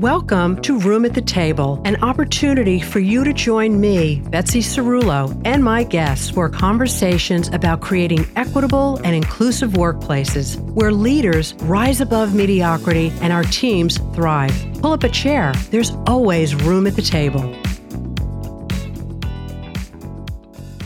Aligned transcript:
Welcome 0.00 0.62
to 0.62 0.78
Room 0.78 1.04
at 1.04 1.12
the 1.12 1.20
Table, 1.20 1.82
an 1.84 2.02
opportunity 2.02 2.80
for 2.80 3.00
you 3.00 3.22
to 3.22 3.34
join 3.34 3.78
me, 3.78 4.22
Betsy 4.30 4.60
Cerulo, 4.60 5.38
and 5.44 5.62
my 5.62 5.84
guests 5.84 6.30
for 6.30 6.48
conversations 6.48 7.48
about 7.48 7.82
creating 7.82 8.26
equitable 8.34 8.98
and 9.04 9.14
inclusive 9.14 9.72
workplaces 9.72 10.58
where 10.72 10.90
leaders 10.90 11.52
rise 11.64 12.00
above 12.00 12.34
mediocrity 12.34 13.12
and 13.20 13.30
our 13.30 13.44
teams 13.44 13.98
thrive. 14.14 14.54
Pull 14.80 14.94
up 14.94 15.04
a 15.04 15.08
chair, 15.10 15.52
there's 15.68 15.90
always 16.06 16.54
room 16.54 16.86
at 16.86 16.96
the 16.96 17.02
table. 17.02 17.54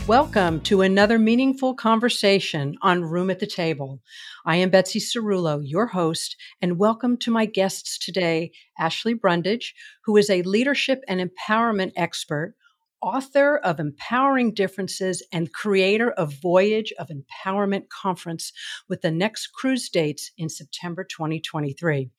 Welcome 0.07 0.59
to 0.63 0.81
another 0.81 1.17
meaningful 1.17 1.73
conversation 1.73 2.75
on 2.83 3.01
Room 3.01 3.31
at 3.31 3.39
the 3.39 3.47
Table. 3.47 4.01
I 4.47 4.57
am 4.57 4.69
Betsy 4.69 4.99
Cerulo, 4.99 5.59
your 5.63 5.87
host, 5.87 6.35
and 6.61 6.77
welcome 6.77 7.17
to 7.17 7.31
my 7.31 7.47
guests 7.47 7.97
today, 7.97 8.51
Ashley 8.77 9.15
Brundage, 9.15 9.73
who 10.03 10.17
is 10.17 10.29
a 10.29 10.43
leadership 10.43 11.03
and 11.07 11.19
empowerment 11.19 11.93
expert, 11.95 12.53
author 13.01 13.57
of 13.57 13.79
Empowering 13.79 14.53
Differences, 14.53 15.23
and 15.31 15.51
creator 15.51 16.11
of 16.11 16.39
Voyage 16.43 16.93
of 16.99 17.09
Empowerment 17.09 17.89
Conference 17.89 18.53
with 18.87 19.01
the 19.01 19.09
next 19.09 19.47
cruise 19.47 19.89
dates 19.89 20.29
in 20.37 20.47
September 20.49 21.03
2023. 21.03 22.11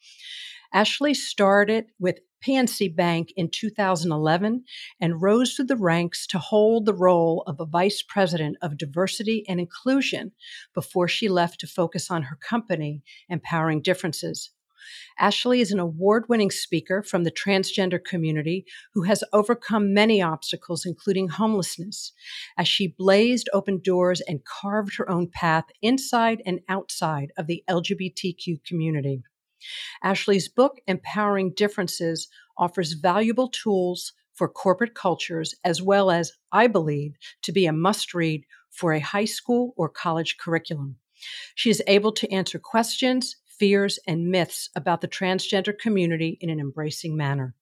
Ashley 0.72 1.14
started 1.14 1.86
with 2.00 2.18
PNC 2.44 2.94
Bank 2.94 3.32
in 3.36 3.50
2011 3.50 4.64
and 5.00 5.22
rose 5.22 5.54
through 5.54 5.66
the 5.66 5.76
ranks 5.76 6.26
to 6.28 6.38
hold 6.38 6.86
the 6.86 6.94
role 6.94 7.42
of 7.46 7.60
a 7.60 7.66
vice 7.66 8.02
president 8.02 8.56
of 8.62 8.78
diversity 8.78 9.44
and 9.48 9.60
inclusion 9.60 10.32
before 10.74 11.08
she 11.08 11.28
left 11.28 11.60
to 11.60 11.66
focus 11.66 12.10
on 12.10 12.24
her 12.24 12.36
company, 12.36 13.02
Empowering 13.28 13.82
Differences. 13.82 14.50
Ashley 15.18 15.60
is 15.60 15.72
an 15.72 15.80
award 15.80 16.28
winning 16.28 16.50
speaker 16.50 17.02
from 17.02 17.24
the 17.24 17.30
transgender 17.30 18.02
community 18.02 18.64
who 18.94 19.02
has 19.02 19.24
overcome 19.32 19.92
many 19.92 20.22
obstacles, 20.22 20.86
including 20.86 21.28
homelessness, 21.28 22.12
as 22.56 22.68
she 22.68 22.86
blazed 22.86 23.48
open 23.52 23.80
doors 23.82 24.20
and 24.20 24.44
carved 24.44 24.96
her 24.96 25.08
own 25.10 25.28
path 25.28 25.64
inside 25.82 26.42
and 26.46 26.60
outside 26.68 27.32
of 27.36 27.46
the 27.46 27.64
LGBTQ 27.68 28.62
community. 28.64 29.22
Ashley's 30.02 30.48
book, 30.48 30.80
Empowering 30.86 31.52
Differences, 31.54 32.28
offers 32.58 32.92
valuable 32.92 33.48
tools 33.48 34.12
for 34.34 34.48
corporate 34.48 34.94
cultures, 34.94 35.54
as 35.64 35.80
well 35.80 36.10
as, 36.10 36.32
I 36.52 36.66
believe, 36.66 37.16
to 37.42 37.52
be 37.52 37.66
a 37.66 37.72
must 37.72 38.14
read 38.14 38.44
for 38.70 38.92
a 38.92 39.00
high 39.00 39.24
school 39.24 39.72
or 39.76 39.88
college 39.88 40.36
curriculum. 40.38 40.96
She 41.54 41.70
is 41.70 41.82
able 41.86 42.12
to 42.12 42.30
answer 42.30 42.58
questions, 42.58 43.36
fears, 43.46 43.98
and 44.06 44.28
myths 44.28 44.68
about 44.76 45.00
the 45.00 45.08
transgender 45.08 45.76
community 45.76 46.36
in 46.40 46.50
an 46.50 46.60
embracing 46.60 47.16
manner. 47.16 47.54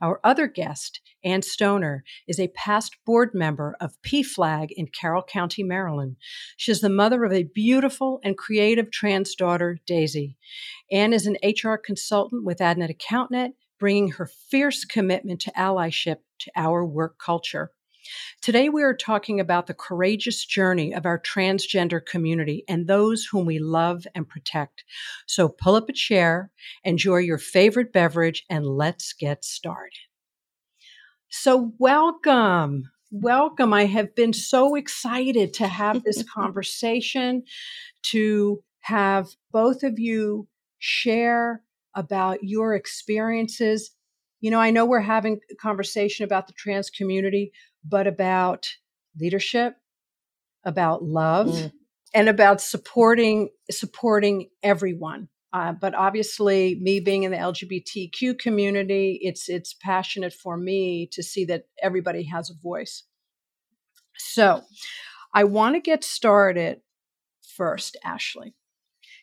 Our 0.00 0.20
other 0.24 0.46
guest, 0.46 1.00
Anne 1.24 1.42
Stoner, 1.42 2.04
is 2.26 2.38
a 2.38 2.48
past 2.48 2.96
board 3.04 3.30
member 3.34 3.76
of 3.80 4.00
PFLAG 4.02 4.68
in 4.70 4.88
Carroll 4.88 5.22
County, 5.22 5.62
Maryland. 5.62 6.16
She 6.56 6.72
is 6.72 6.80
the 6.80 6.88
mother 6.88 7.24
of 7.24 7.32
a 7.32 7.44
beautiful 7.44 8.20
and 8.22 8.36
creative 8.36 8.90
trans 8.90 9.34
daughter, 9.34 9.78
Daisy. 9.86 10.36
Anne 10.90 11.12
is 11.12 11.26
an 11.26 11.38
HR 11.42 11.76
consultant 11.76 12.44
with 12.44 12.58
AdNet 12.58 12.96
AccountNet, 12.96 13.52
bringing 13.78 14.12
her 14.12 14.26
fierce 14.26 14.84
commitment 14.84 15.40
to 15.42 15.52
allyship 15.52 16.18
to 16.38 16.50
our 16.56 16.84
work 16.84 17.18
culture. 17.18 17.70
Today, 18.40 18.68
we 18.68 18.82
are 18.82 18.94
talking 18.94 19.40
about 19.40 19.66
the 19.66 19.74
courageous 19.74 20.44
journey 20.44 20.92
of 20.92 21.06
our 21.06 21.18
transgender 21.18 22.04
community 22.04 22.64
and 22.68 22.86
those 22.86 23.24
whom 23.24 23.46
we 23.46 23.58
love 23.58 24.06
and 24.14 24.28
protect. 24.28 24.84
So 25.26 25.48
pull 25.48 25.74
up 25.74 25.88
a 25.88 25.92
chair, 25.92 26.50
enjoy 26.82 27.18
your 27.18 27.38
favorite 27.38 27.92
beverage, 27.92 28.44
and 28.50 28.66
let's 28.66 29.12
get 29.12 29.44
started. 29.44 29.98
So, 31.28 31.72
welcome. 31.78 32.90
Welcome. 33.10 33.72
I 33.72 33.86
have 33.86 34.14
been 34.14 34.32
so 34.32 34.74
excited 34.74 35.54
to 35.54 35.66
have 35.66 36.04
this 36.04 36.22
conversation, 36.34 37.44
to 38.10 38.62
have 38.80 39.28
both 39.52 39.82
of 39.82 39.98
you 39.98 40.48
share 40.78 41.62
about 41.94 42.38
your 42.42 42.74
experiences. 42.74 43.90
You 44.40 44.50
know, 44.50 44.60
I 44.60 44.70
know 44.70 44.84
we're 44.84 45.00
having 45.00 45.40
a 45.50 45.54
conversation 45.54 46.24
about 46.24 46.46
the 46.46 46.52
trans 46.52 46.90
community, 46.90 47.52
but 47.84 48.06
about 48.06 48.68
leadership, 49.18 49.76
about 50.64 51.04
love, 51.04 51.48
mm. 51.48 51.72
and 52.14 52.28
about 52.28 52.60
supporting 52.60 53.50
supporting 53.70 54.48
everyone. 54.62 55.28
Uh, 55.52 55.72
but 55.72 55.94
obviously, 55.94 56.76
me 56.80 56.98
being 56.98 57.22
in 57.22 57.30
the 57.30 57.36
LGBTQ 57.36 58.38
community, 58.38 59.18
it's 59.22 59.48
it's 59.48 59.74
passionate 59.74 60.32
for 60.32 60.56
me 60.56 61.08
to 61.12 61.22
see 61.22 61.44
that 61.44 61.64
everybody 61.80 62.24
has 62.24 62.50
a 62.50 62.54
voice. 62.60 63.04
So, 64.16 64.62
I 65.32 65.44
want 65.44 65.76
to 65.76 65.80
get 65.80 66.02
started 66.02 66.80
first, 67.56 67.96
Ashley. 68.04 68.54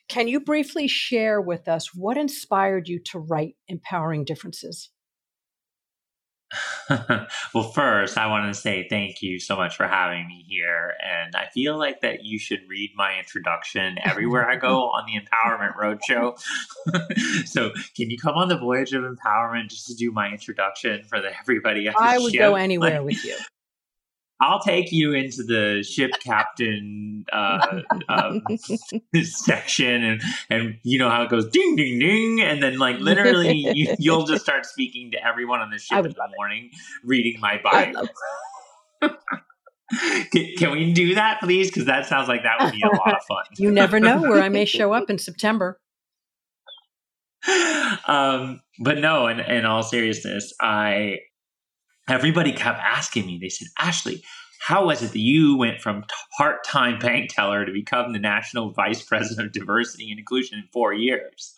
Can 0.08 0.28
you 0.28 0.40
briefly 0.40 0.88
share 0.88 1.40
with 1.40 1.68
us 1.68 1.94
what 1.94 2.16
inspired 2.16 2.88
you 2.88 2.98
to 3.06 3.18
write 3.18 3.56
Empowering 3.68 4.24
Differences? 4.24 4.90
well, 7.54 7.72
first, 7.74 8.18
I 8.18 8.26
want 8.26 8.52
to 8.52 8.60
say 8.60 8.86
thank 8.88 9.22
you 9.22 9.38
so 9.38 9.56
much 9.56 9.76
for 9.76 9.86
having 9.86 10.26
me 10.26 10.44
here. 10.48 10.94
And 11.02 11.34
I 11.34 11.46
feel 11.52 11.78
like 11.78 12.00
that 12.02 12.24
you 12.24 12.38
should 12.38 12.60
read 12.68 12.92
my 12.96 13.18
introduction 13.18 13.98
everywhere 14.04 14.48
I 14.48 14.56
go 14.56 14.82
on 14.90 15.04
the 15.06 15.20
Empowerment 15.20 15.74
Roadshow. 15.76 16.38
so, 17.46 17.70
can 17.96 18.10
you 18.10 18.18
come 18.18 18.34
on 18.34 18.48
the 18.48 18.58
Voyage 18.58 18.92
of 18.92 19.04
Empowerment 19.04 19.68
just 19.68 19.86
to 19.86 19.94
do 19.94 20.12
my 20.12 20.30
introduction 20.30 21.04
for 21.04 21.20
the, 21.20 21.30
everybody? 21.40 21.88
I 21.88 22.18
would 22.18 22.32
ship? 22.32 22.40
go 22.40 22.54
anywhere 22.54 23.00
like, 23.00 23.06
with 23.06 23.24
you. 23.24 23.36
I'll 24.42 24.58
take 24.58 24.90
you 24.90 25.12
into 25.12 25.44
the 25.44 25.84
ship 25.84 26.10
captain 26.18 27.24
uh, 27.32 27.80
uh, 28.08 28.40
section, 29.22 30.02
and 30.02 30.22
and 30.50 30.78
you 30.82 30.98
know 30.98 31.08
how 31.08 31.22
it 31.22 31.30
goes 31.30 31.48
ding 31.48 31.76
ding 31.76 32.00
ding, 32.00 32.40
and 32.40 32.60
then 32.60 32.76
like 32.76 32.98
literally 32.98 33.70
you, 33.72 34.12
will 34.12 34.26
just 34.26 34.42
start 34.42 34.66
speaking 34.66 35.12
to 35.12 35.24
everyone 35.24 35.60
on 35.60 35.70
the 35.70 35.78
ship 35.78 36.04
in 36.04 36.10
the 36.10 36.28
morning, 36.36 36.70
it. 36.72 36.78
reading 37.04 37.40
my 37.40 37.60
bio. 37.62 37.92
can, 40.32 40.56
can, 40.58 40.72
we 40.72 40.92
do 40.92 41.14
that, 41.14 41.38
please? 41.40 41.68
Because 41.68 41.84
that 41.84 42.06
sounds 42.06 42.26
like 42.26 42.42
that 42.42 42.60
would 42.60 42.72
be 42.72 42.82
a 42.82 42.88
lot 42.88 43.14
of 43.14 43.22
fun. 43.22 43.44
you 43.58 43.70
never 43.70 44.00
know 44.00 44.22
where 44.22 44.42
I 44.42 44.48
may 44.48 44.64
show 44.64 44.92
up 44.92 45.08
in 45.08 45.18
September. 45.18 45.78
Um, 48.08 48.60
but 48.80 48.98
no, 48.98 49.28
in, 49.28 49.38
in 49.38 49.66
all 49.66 49.84
seriousness, 49.84 50.52
I 50.60 51.18
everybody 52.08 52.52
kept 52.52 52.80
asking 52.80 53.26
me, 53.26 53.38
they 53.40 53.48
said, 53.48 53.68
Ashley, 53.78 54.22
how 54.60 54.86
was 54.86 55.02
it 55.02 55.10
that 55.12 55.18
you 55.18 55.56
went 55.56 55.80
from 55.80 56.04
part 56.36 56.64
time 56.64 56.98
bank 56.98 57.30
teller 57.34 57.64
to 57.64 57.72
become 57.72 58.12
the 58.12 58.18
national 58.18 58.70
vice 58.72 59.02
president 59.02 59.46
of 59.46 59.52
diversity 59.52 60.10
and 60.10 60.18
inclusion 60.18 60.58
in 60.58 60.64
four 60.72 60.92
years? 60.92 61.56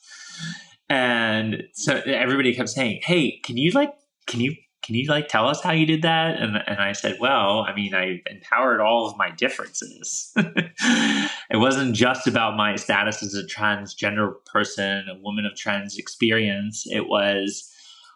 And 0.88 1.64
so 1.74 2.00
everybody 2.06 2.54
kept 2.54 2.70
saying, 2.70 3.00
Hey, 3.04 3.40
can 3.44 3.56
you 3.56 3.72
like, 3.72 3.92
can 4.26 4.40
you, 4.40 4.54
can 4.82 4.94
you 4.94 5.06
like 5.08 5.28
tell 5.28 5.48
us 5.48 5.62
how 5.62 5.72
you 5.72 5.86
did 5.86 6.02
that? 6.02 6.40
And, 6.40 6.56
and 6.66 6.78
I 6.78 6.92
said, 6.92 7.16
Well, 7.20 7.60
I 7.60 7.74
mean, 7.74 7.94
I 7.94 8.22
empowered 8.30 8.80
all 8.80 9.06
of 9.06 9.18
my 9.18 9.30
differences. 9.30 10.32
it 10.36 11.56
wasn't 11.56 11.94
just 11.94 12.26
about 12.26 12.56
my 12.56 12.76
status 12.76 13.22
as 13.22 13.34
a 13.34 13.44
transgender 13.44 14.32
person, 14.46 15.06
a 15.10 15.20
woman 15.22 15.44
of 15.44 15.56
trans 15.56 15.98
experience. 15.98 16.84
It 16.86 17.06
was 17.06 17.70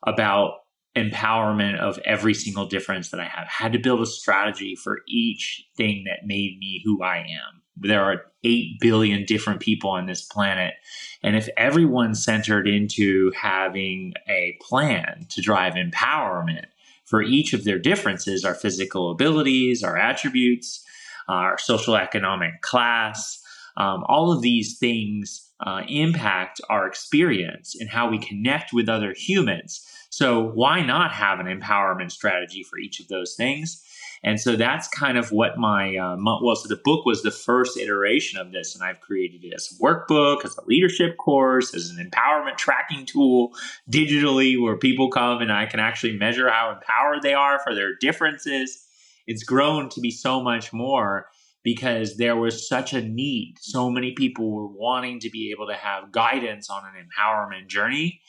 about 0.07 0.61
empowerment 0.97 1.79
of 1.79 1.99
every 2.05 2.35
single 2.35 2.67
difference 2.67 3.11
that 3.11 3.21
I 3.21 3.25
have. 3.27 3.47
Had 3.47 3.73
to 3.73 3.79
build 3.79 4.01
a 4.01 4.07
strategy 4.07 4.75
for 4.75 5.01
each 5.09 5.67
thing 5.77 6.05
that 6.07 6.27
made 6.27 6.59
me 6.59 6.83
who 6.85 7.03
I 7.03 7.19
am. 7.19 7.63
There 7.77 8.03
are 8.03 8.23
8 8.45 8.81
billion 8.81 9.25
different 9.25 9.61
people 9.61 9.91
on 9.91 10.07
this 10.07 10.23
planet. 10.23 10.75
And 11.23 11.37
if 11.37 11.49
everyone 11.57 12.15
centered 12.15 12.67
into 12.67 13.33
having 13.41 14.15
a 14.29 14.59
plan 14.61 15.27
to 15.31 15.43
drive 15.43 15.75
empowerment 15.75 16.67
for 17.05 17.23
each 17.23 17.53
of 17.53 17.65
their 17.65 17.79
differences, 17.79 18.45
our 18.45 18.55
physical 18.55 19.11
abilities, 19.11 19.83
our 19.83 19.97
attributes, 19.97 20.85
our 21.29 21.59
social 21.59 21.97
economic 21.97 22.61
class, 22.63 23.43
um, 23.77 24.05
all 24.09 24.33
of 24.33 24.43
these 24.43 24.79
things 24.79 25.49
uh, 25.65 25.83
impact 25.89 26.61
our 26.69 26.87
experience 26.87 27.77
and 27.79 27.89
how 27.91 28.11
we 28.11 28.19
connect 28.19 28.73
with 28.73 28.89
other 28.89 29.15
humans. 29.17 29.85
So 30.19 30.43
why 30.43 30.83
not 30.83 31.13
have 31.13 31.39
an 31.39 31.47
empowerment 31.47 32.11
strategy 32.11 32.65
for 32.65 32.77
each 32.77 32.99
of 32.99 33.07
those 33.07 33.37
things? 33.37 33.85
And 34.25 34.41
so 34.41 34.57
that's 34.57 34.89
kind 34.89 35.17
of 35.17 35.31
what 35.31 35.59
my, 35.59 35.97
uh, 35.97 36.17
well, 36.19 36.57
so 36.57 36.67
the 36.67 36.81
book 36.83 37.07
was 37.07 37.23
the 37.23 37.31
first 37.31 37.79
iteration 37.79 38.41
of 38.41 38.51
this, 38.51 38.75
and 38.75 38.83
I've 38.83 38.99
created 38.99 39.45
it 39.45 39.55
as 39.55 39.71
a 39.71 39.81
workbook, 39.81 40.45
as 40.45 40.59
a 40.59 40.67
leadership 40.67 41.19
course, 41.19 41.73
as 41.73 41.91
an 41.91 42.05
empowerment 42.05 42.57
tracking 42.57 43.07
tool 43.07 43.53
digitally, 43.89 44.61
where 44.61 44.77
people 44.77 45.09
come 45.09 45.41
and 45.41 45.53
I 45.53 45.67
can 45.67 45.79
actually 45.79 46.19
measure 46.19 46.51
how 46.51 46.73
empowered 46.73 47.23
they 47.23 47.35
are 47.35 47.61
for 47.61 47.73
their 47.73 47.95
differences. 47.95 48.85
It's 49.29 49.45
grown 49.45 49.89
to 49.91 50.01
be 50.01 50.11
so 50.11 50.43
much 50.43 50.73
more 50.73 51.29
because 51.63 52.17
there 52.17 52.35
was 52.35 52.69
such 52.69 52.93
a 52.93 53.03
need. 53.03 53.55
So 53.61 53.89
many 53.89 54.15
people 54.15 54.51
were 54.51 54.67
wanting 54.67 55.21
to 55.21 55.31
be 55.31 55.53
able 55.53 55.69
to 55.69 55.75
have 55.75 56.11
guidance 56.11 56.69
on 56.71 56.83
an 56.87 57.07
empowerment 57.07 57.69
journey 57.69 58.21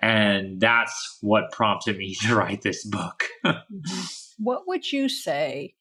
And 0.00 0.60
that's 0.60 1.18
what 1.20 1.52
prompted 1.52 1.96
me 1.96 2.14
to 2.22 2.34
write 2.34 2.62
this 2.62 2.84
book. 2.84 3.24
mm-hmm. 3.44 4.02
What 4.38 4.62
would 4.66 4.90
you 4.92 5.08
say 5.08 5.74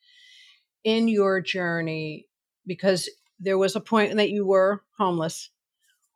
in 0.84 1.08
your 1.08 1.42
journey? 1.42 2.28
Because 2.66 3.10
there 3.40 3.58
was 3.58 3.76
a 3.76 3.82
point 3.82 4.16
that 4.16 4.32
you 4.32 4.46
were 4.46 4.84
homeless. 4.98 5.50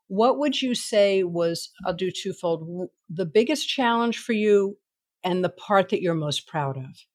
What 0.07 0.39
would 0.39 0.61
you 0.61 0.75
say 0.75 1.23
was, 1.23 1.69
I'll 1.85 1.93
do 1.93 2.11
twofold, 2.11 2.89
the 3.09 3.25
biggest 3.25 3.69
challenge 3.69 4.17
for 4.17 4.33
you 4.33 4.77
and 5.23 5.43
the 5.43 5.49
part 5.49 5.89
that 5.89 6.01
you're 6.01 6.15
most 6.15 6.47
proud 6.47 6.77
of? 6.77 7.05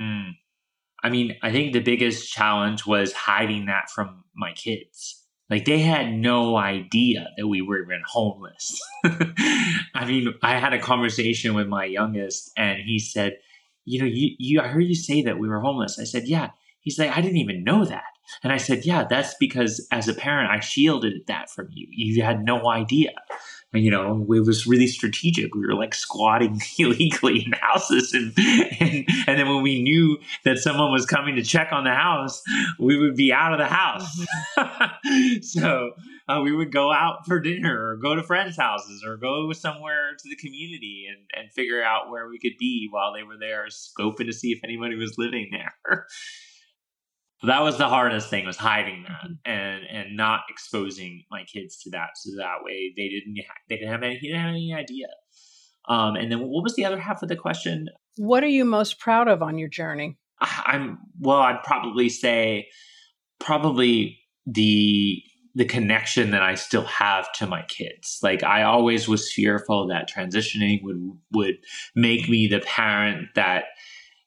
Mm. 0.00 0.32
I 1.02 1.10
mean, 1.10 1.36
I 1.42 1.52
think 1.52 1.72
the 1.72 1.80
biggest 1.80 2.32
challenge 2.32 2.86
was 2.86 3.12
hiding 3.12 3.66
that 3.66 3.90
from 3.90 4.24
my 4.34 4.52
kids. 4.52 5.23
Like 5.50 5.66
they 5.66 5.80
had 5.80 6.12
no 6.12 6.56
idea 6.56 7.28
that 7.36 7.46
we 7.46 7.60
were 7.60 7.82
even 7.82 8.02
homeless. 8.06 8.80
I 9.04 10.04
mean, 10.06 10.32
I 10.42 10.58
had 10.58 10.72
a 10.72 10.78
conversation 10.78 11.54
with 11.54 11.66
my 11.66 11.84
youngest 11.84 12.50
and 12.56 12.78
he 12.80 12.98
said, 12.98 13.36
you 13.84 14.00
know, 14.00 14.06
you, 14.06 14.30
you, 14.38 14.60
I 14.60 14.68
heard 14.68 14.84
you 14.84 14.94
say 14.94 15.22
that 15.22 15.38
we 15.38 15.48
were 15.48 15.60
homeless. 15.60 15.98
I 15.98 16.04
said, 16.04 16.26
yeah. 16.26 16.50
He's 16.80 16.98
like, 16.98 17.16
I 17.16 17.20
didn't 17.20 17.38
even 17.38 17.64
know 17.64 17.84
that. 17.84 18.04
And 18.42 18.52
I 18.52 18.56
said, 18.56 18.86
yeah, 18.86 19.04
that's 19.04 19.34
because 19.38 19.86
as 19.92 20.08
a 20.08 20.14
parent, 20.14 20.50
I 20.50 20.60
shielded 20.60 21.26
that 21.26 21.50
from 21.50 21.68
you. 21.70 21.86
You 21.90 22.22
had 22.22 22.44
no 22.44 22.70
idea 22.70 23.12
you 23.74 23.90
know, 23.90 24.26
it 24.30 24.46
was 24.46 24.66
really 24.66 24.86
strategic. 24.86 25.54
We 25.54 25.66
were 25.66 25.74
like 25.74 25.94
squatting 25.94 26.60
illegally 26.78 27.44
in 27.44 27.52
houses, 27.52 28.12
and, 28.12 28.32
and 28.80 29.04
and 29.26 29.38
then 29.38 29.48
when 29.48 29.62
we 29.62 29.82
knew 29.82 30.18
that 30.44 30.58
someone 30.58 30.92
was 30.92 31.06
coming 31.06 31.36
to 31.36 31.42
check 31.42 31.72
on 31.72 31.84
the 31.84 31.94
house, 31.94 32.42
we 32.78 32.98
would 32.98 33.16
be 33.16 33.32
out 33.32 33.52
of 33.52 33.58
the 33.58 33.66
house. 33.66 34.24
Mm-hmm. 34.58 35.38
so 35.42 35.92
uh, 36.28 36.40
we 36.42 36.52
would 36.52 36.72
go 36.72 36.92
out 36.92 37.26
for 37.26 37.40
dinner, 37.40 37.88
or 37.88 37.96
go 37.96 38.14
to 38.14 38.22
friends' 38.22 38.56
houses, 38.56 39.02
or 39.04 39.16
go 39.16 39.52
somewhere 39.52 40.12
to 40.18 40.28
the 40.28 40.36
community, 40.36 41.06
and 41.08 41.24
and 41.36 41.52
figure 41.52 41.82
out 41.82 42.10
where 42.10 42.28
we 42.28 42.38
could 42.38 42.56
be 42.58 42.88
while 42.90 43.12
they 43.12 43.22
were 43.22 43.38
there, 43.38 43.66
scoping 43.68 44.26
to 44.26 44.32
see 44.32 44.52
if 44.52 44.60
anybody 44.62 44.94
was 44.96 45.18
living 45.18 45.48
there 45.50 45.74
that 47.46 47.62
was 47.62 47.78
the 47.78 47.88
hardest 47.88 48.30
thing 48.30 48.46
was 48.46 48.56
hiding 48.56 49.04
that 49.04 49.30
mm-hmm. 49.30 49.50
and 49.50 49.84
and 49.90 50.16
not 50.16 50.40
exposing 50.48 51.24
my 51.30 51.44
kids 51.44 51.78
to 51.82 51.90
that 51.90 52.10
so 52.16 52.30
that 52.36 52.56
way 52.62 52.92
they 52.96 53.08
didn't 53.08 53.36
they 53.68 53.76
didn't 53.76 53.90
have 53.90 54.02
any 54.02 54.16
he 54.16 54.28
didn't 54.28 54.42
have 54.42 54.50
any 54.50 54.74
idea. 54.74 55.06
Um, 55.88 56.16
and 56.16 56.32
then 56.32 56.40
what 56.40 56.62
was 56.62 56.76
the 56.76 56.84
other 56.84 56.98
half 56.98 57.22
of 57.22 57.28
the 57.28 57.36
question? 57.36 57.88
What 58.16 58.42
are 58.42 58.48
you 58.48 58.64
most 58.64 58.98
proud 58.98 59.28
of 59.28 59.42
on 59.42 59.58
your 59.58 59.68
journey? 59.68 60.16
I'm 60.40 60.98
well 61.20 61.38
i'd 61.38 61.62
probably 61.62 62.08
say 62.08 62.68
probably 63.38 64.18
the 64.46 65.22
the 65.54 65.64
connection 65.64 66.32
that 66.32 66.42
i 66.42 66.56
still 66.56 66.84
have 66.84 67.30
to 67.32 67.46
my 67.46 67.62
kids. 67.62 68.18
Like 68.22 68.42
i 68.42 68.62
always 68.62 69.08
was 69.08 69.32
fearful 69.32 69.86
that 69.88 70.10
transitioning 70.10 70.82
would 70.82 71.12
would 71.32 71.56
make 71.94 72.28
me 72.28 72.46
the 72.46 72.60
parent 72.60 73.28
that 73.34 73.64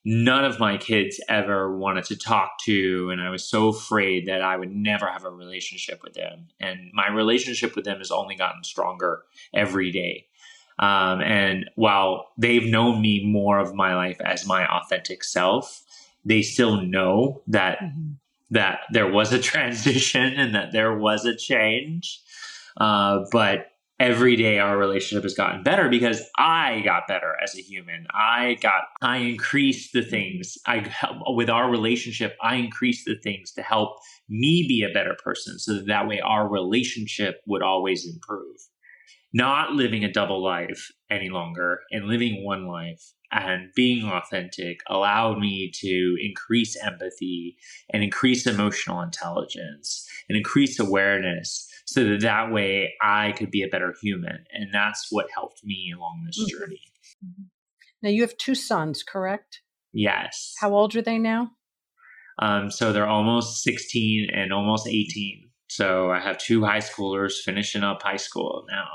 none 0.04 0.44
of 0.44 0.60
my 0.60 0.76
kids 0.76 1.20
ever 1.28 1.76
wanted 1.76 2.04
to 2.04 2.16
talk 2.16 2.52
to 2.64 3.10
and 3.10 3.20
i 3.20 3.30
was 3.30 3.44
so 3.44 3.68
afraid 3.68 4.26
that 4.26 4.42
i 4.42 4.56
would 4.56 4.70
never 4.70 5.06
have 5.10 5.24
a 5.24 5.30
relationship 5.30 6.02
with 6.02 6.14
them. 6.14 6.48
And 6.60 6.90
my 6.92 7.08
relationship 7.08 7.74
with 7.76 7.84
them 7.84 7.98
has 7.98 8.10
only 8.10 8.34
gotten 8.34 8.64
stronger 8.64 9.22
every 9.54 9.90
day. 9.90 10.26
Um, 10.78 11.20
and 11.20 11.68
while 11.74 12.28
they've 12.38 12.64
known 12.64 13.00
me 13.00 13.24
more 13.24 13.58
of 13.58 13.74
my 13.74 13.96
life 13.96 14.20
as 14.24 14.46
my 14.46 14.66
authentic 14.66 15.24
self 15.24 15.82
they 16.24 16.42
still 16.42 16.82
know 16.82 17.42
that 17.46 17.78
mm-hmm. 17.78 18.12
that 18.50 18.80
there 18.92 19.10
was 19.10 19.32
a 19.32 19.38
transition 19.52 20.34
and 20.34 20.54
that 20.54 20.72
there 20.72 20.96
was 20.96 21.24
a 21.24 21.34
change. 21.34 22.20
Uh, 22.76 23.24
but 23.32 23.72
every 24.00 24.36
day 24.36 24.58
our 24.58 24.78
relationship 24.78 25.24
has 25.24 25.34
gotten 25.34 25.62
better 25.62 25.88
because 25.88 26.22
I 26.36 26.82
got 26.84 27.08
better 27.08 27.34
as 27.42 27.56
a 27.56 27.60
human. 27.60 28.06
I 28.12 28.56
got, 28.60 28.84
I 29.02 29.18
increased 29.18 29.92
the 29.92 30.02
things 30.02 30.56
I 30.66 30.78
help 30.88 31.16
with 31.28 31.50
our 31.50 31.68
relationship. 31.68 32.36
I 32.40 32.56
increased 32.56 33.06
the 33.06 33.18
things 33.22 33.52
to 33.52 33.62
help 33.62 33.98
me 34.28 34.64
be 34.68 34.82
a 34.88 34.92
better 34.92 35.16
person 35.22 35.58
so 35.58 35.74
that, 35.74 35.86
that 35.86 36.06
way 36.06 36.20
our 36.20 36.48
relationship 36.48 37.40
would 37.46 37.62
always 37.62 38.06
improve. 38.06 38.56
Not 39.32 39.72
living 39.72 40.04
a 40.04 40.12
double 40.12 40.42
life 40.42 40.90
any 41.10 41.28
longer 41.28 41.80
and 41.90 42.06
living 42.06 42.44
one 42.44 42.66
life 42.66 43.12
and 43.30 43.68
being 43.74 44.08
authentic 44.08 44.80
allowed 44.88 45.38
me 45.38 45.70
to 45.74 46.16
increase 46.22 46.76
empathy 46.82 47.56
and 47.92 48.02
increase 48.02 48.46
emotional 48.46 49.02
intelligence 49.02 50.08
and 50.28 50.38
increase 50.38 50.78
awareness 50.78 51.67
so 51.88 52.04
that 52.04 52.20
that 52.20 52.52
way 52.52 52.92
I 53.00 53.32
could 53.32 53.50
be 53.50 53.62
a 53.62 53.66
better 53.66 53.94
human. 54.02 54.44
And 54.52 54.68
that's 54.74 55.06
what 55.10 55.26
helped 55.34 55.64
me 55.64 55.90
along 55.96 56.24
this 56.26 56.38
mm-hmm. 56.38 56.58
journey. 56.58 56.82
Mm-hmm. 57.24 57.44
Now, 58.02 58.10
you 58.10 58.20
have 58.20 58.36
two 58.36 58.54
sons, 58.54 59.02
correct? 59.02 59.62
Yes. 59.94 60.52
How 60.60 60.74
old 60.74 60.94
are 60.96 61.02
they 61.02 61.16
now? 61.16 61.52
Um, 62.40 62.70
so 62.70 62.92
they're 62.92 63.08
almost 63.08 63.62
16 63.62 64.28
and 64.34 64.52
almost 64.52 64.86
18. 64.86 65.48
So 65.68 66.10
I 66.10 66.20
have 66.20 66.36
two 66.36 66.62
high 66.62 66.80
schoolers 66.80 67.40
finishing 67.42 67.82
up 67.82 68.02
high 68.02 68.16
school 68.16 68.66
now. 68.70 68.88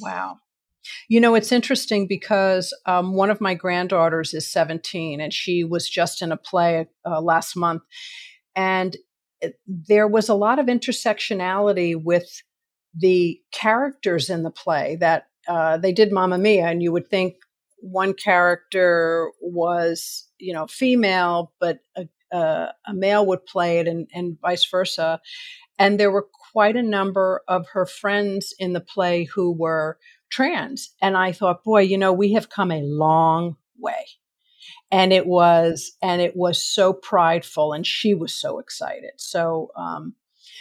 Wow. 0.00 0.36
You 1.08 1.20
know, 1.20 1.34
it's 1.34 1.50
interesting 1.50 2.06
because 2.06 2.72
um, 2.86 3.14
one 3.14 3.30
of 3.30 3.40
my 3.40 3.54
granddaughters 3.54 4.32
is 4.32 4.48
17 4.48 5.20
and 5.20 5.32
she 5.32 5.64
was 5.64 5.88
just 5.88 6.22
in 6.22 6.30
a 6.30 6.36
play 6.36 6.86
uh, 7.04 7.20
last 7.20 7.56
month. 7.56 7.82
And 8.54 8.96
there 9.66 10.08
was 10.08 10.28
a 10.28 10.34
lot 10.34 10.58
of 10.58 10.66
intersectionality 10.66 12.00
with 12.00 12.42
the 12.94 13.40
characters 13.52 14.30
in 14.30 14.42
the 14.42 14.50
play 14.50 14.96
that 14.96 15.26
uh, 15.48 15.76
they 15.76 15.92
did 15.92 16.12
Mamma 16.12 16.38
Mia, 16.38 16.66
and 16.66 16.82
you 16.82 16.92
would 16.92 17.08
think 17.08 17.36
one 17.78 18.14
character 18.14 19.30
was, 19.40 20.28
you 20.38 20.52
know, 20.52 20.66
female, 20.66 21.52
but 21.60 21.78
a, 21.96 22.08
a, 22.32 22.94
male 22.94 23.24
would 23.26 23.46
play 23.46 23.78
it, 23.78 23.86
and, 23.86 24.08
and 24.12 24.38
vice 24.40 24.68
versa. 24.68 25.20
And 25.78 26.00
there 26.00 26.10
were 26.10 26.26
quite 26.52 26.74
a 26.74 26.82
number 26.82 27.42
of 27.46 27.66
her 27.74 27.86
friends 27.86 28.54
in 28.58 28.72
the 28.72 28.80
play 28.80 29.24
who 29.24 29.52
were 29.52 29.98
trans. 30.30 30.90
And 31.00 31.16
I 31.16 31.32
thought, 31.32 31.64
boy, 31.64 31.82
you 31.82 31.98
know, 31.98 32.12
we 32.12 32.32
have 32.32 32.48
come 32.48 32.72
a 32.72 32.82
long 32.82 33.56
way 33.78 34.06
and 34.90 35.12
it 35.12 35.26
was 35.26 35.92
and 36.02 36.20
it 36.20 36.36
was 36.36 36.62
so 36.62 36.92
prideful 36.92 37.72
and 37.72 37.86
she 37.86 38.14
was 38.14 38.32
so 38.32 38.58
excited. 38.58 39.12
So 39.16 39.70
um, 39.76 40.14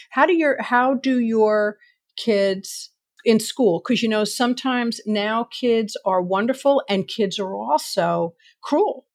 how 0.10 0.26
do 0.26 0.34
your 0.34 0.62
how 0.62 0.96
do 0.96 1.20
your 1.20 1.78
kids 2.18 2.92
in 3.24 3.40
school 3.40 3.82
because 3.84 4.02
you 4.02 4.10
know 4.10 4.24
sometimes 4.24 5.02
now 5.06 5.46
kids 5.46 5.98
are 6.06 6.22
wonderful 6.22 6.84
and 6.90 7.08
kids 7.08 7.40
are 7.40 7.56
also 7.56 8.36
cruel. 8.62 9.06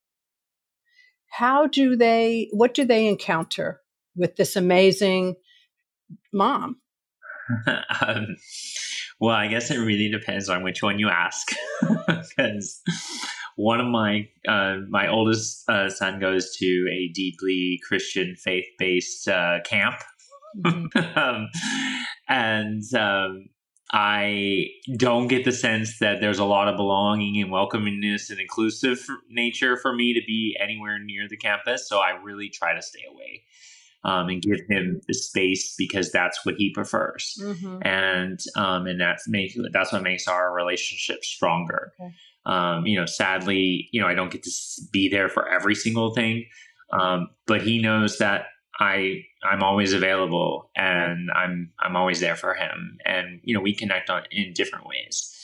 How 1.28 1.66
do 1.66 1.96
they 1.96 2.48
what 2.52 2.74
do 2.74 2.84
they 2.84 3.06
encounter 3.06 3.80
with 4.16 4.36
this 4.36 4.56
amazing 4.56 5.36
mom? 6.32 6.76
Um, 8.06 8.36
well 9.20 9.34
i 9.34 9.48
guess 9.48 9.70
it 9.70 9.78
really 9.78 10.08
depends 10.08 10.48
on 10.48 10.62
which 10.62 10.82
one 10.82 10.98
you 10.98 11.08
ask 11.08 11.48
because 12.06 12.80
one 13.60 13.80
of 13.80 13.86
my 13.86 14.26
uh, 14.48 14.76
my 14.88 15.06
oldest 15.08 15.68
uh, 15.68 15.90
son 15.90 16.18
goes 16.18 16.56
to 16.56 16.88
a 16.90 17.08
deeply 17.12 17.78
Christian 17.86 18.34
faith 18.34 18.64
based 18.78 19.28
uh, 19.28 19.58
camp, 19.64 19.96
mm-hmm. 20.56 21.18
um, 21.18 21.48
and 22.26 22.82
um, 22.94 23.50
I 23.92 24.68
don't 24.96 25.28
get 25.28 25.44
the 25.44 25.52
sense 25.52 25.98
that 25.98 26.22
there's 26.22 26.38
a 26.38 26.44
lot 26.44 26.68
of 26.68 26.76
belonging 26.76 27.42
and 27.42 27.52
welcomingness 27.52 28.30
and 28.30 28.40
inclusive 28.40 29.06
nature 29.28 29.76
for 29.76 29.94
me 29.94 30.14
to 30.14 30.20
be 30.26 30.56
anywhere 30.58 30.98
near 30.98 31.28
the 31.28 31.36
campus. 31.36 31.86
So 31.86 31.98
I 31.98 32.12
really 32.22 32.48
try 32.48 32.74
to 32.74 32.82
stay 32.82 33.02
away. 33.12 33.42
Um, 34.02 34.30
and 34.30 34.40
give 34.40 34.60
him 34.66 35.02
the 35.06 35.12
space 35.12 35.74
because 35.76 36.10
that's 36.10 36.46
what 36.46 36.54
he 36.56 36.72
prefers, 36.72 37.38
mm-hmm. 37.38 37.80
and 37.82 38.40
um, 38.56 38.86
and 38.86 38.98
that's 38.98 39.28
make 39.28 39.54
that's 39.72 39.92
what 39.92 40.02
makes 40.02 40.26
our 40.26 40.54
relationship 40.54 41.22
stronger. 41.22 41.92
Okay. 42.00 42.14
Um, 42.50 42.84
you 42.84 42.98
know, 42.98 43.06
sadly, 43.06 43.88
you 43.92 44.00
know, 44.00 44.08
I 44.08 44.14
don't 44.14 44.30
get 44.30 44.42
to 44.42 44.50
be 44.92 45.08
there 45.08 45.28
for 45.28 45.48
every 45.48 45.76
single 45.76 46.12
thing, 46.12 46.46
um, 46.92 47.28
but 47.46 47.62
he 47.62 47.80
knows 47.80 48.18
that 48.18 48.46
I 48.80 49.22
I'm 49.44 49.62
always 49.62 49.92
available 49.92 50.70
and 50.74 51.30
I'm 51.30 51.70
I'm 51.78 51.94
always 51.94 52.18
there 52.18 52.34
for 52.34 52.54
him, 52.54 52.98
and 53.04 53.40
you 53.44 53.54
know, 53.54 53.60
we 53.60 53.74
connect 53.74 54.10
on 54.10 54.22
in 54.32 54.52
different 54.52 54.86
ways. 54.86 55.36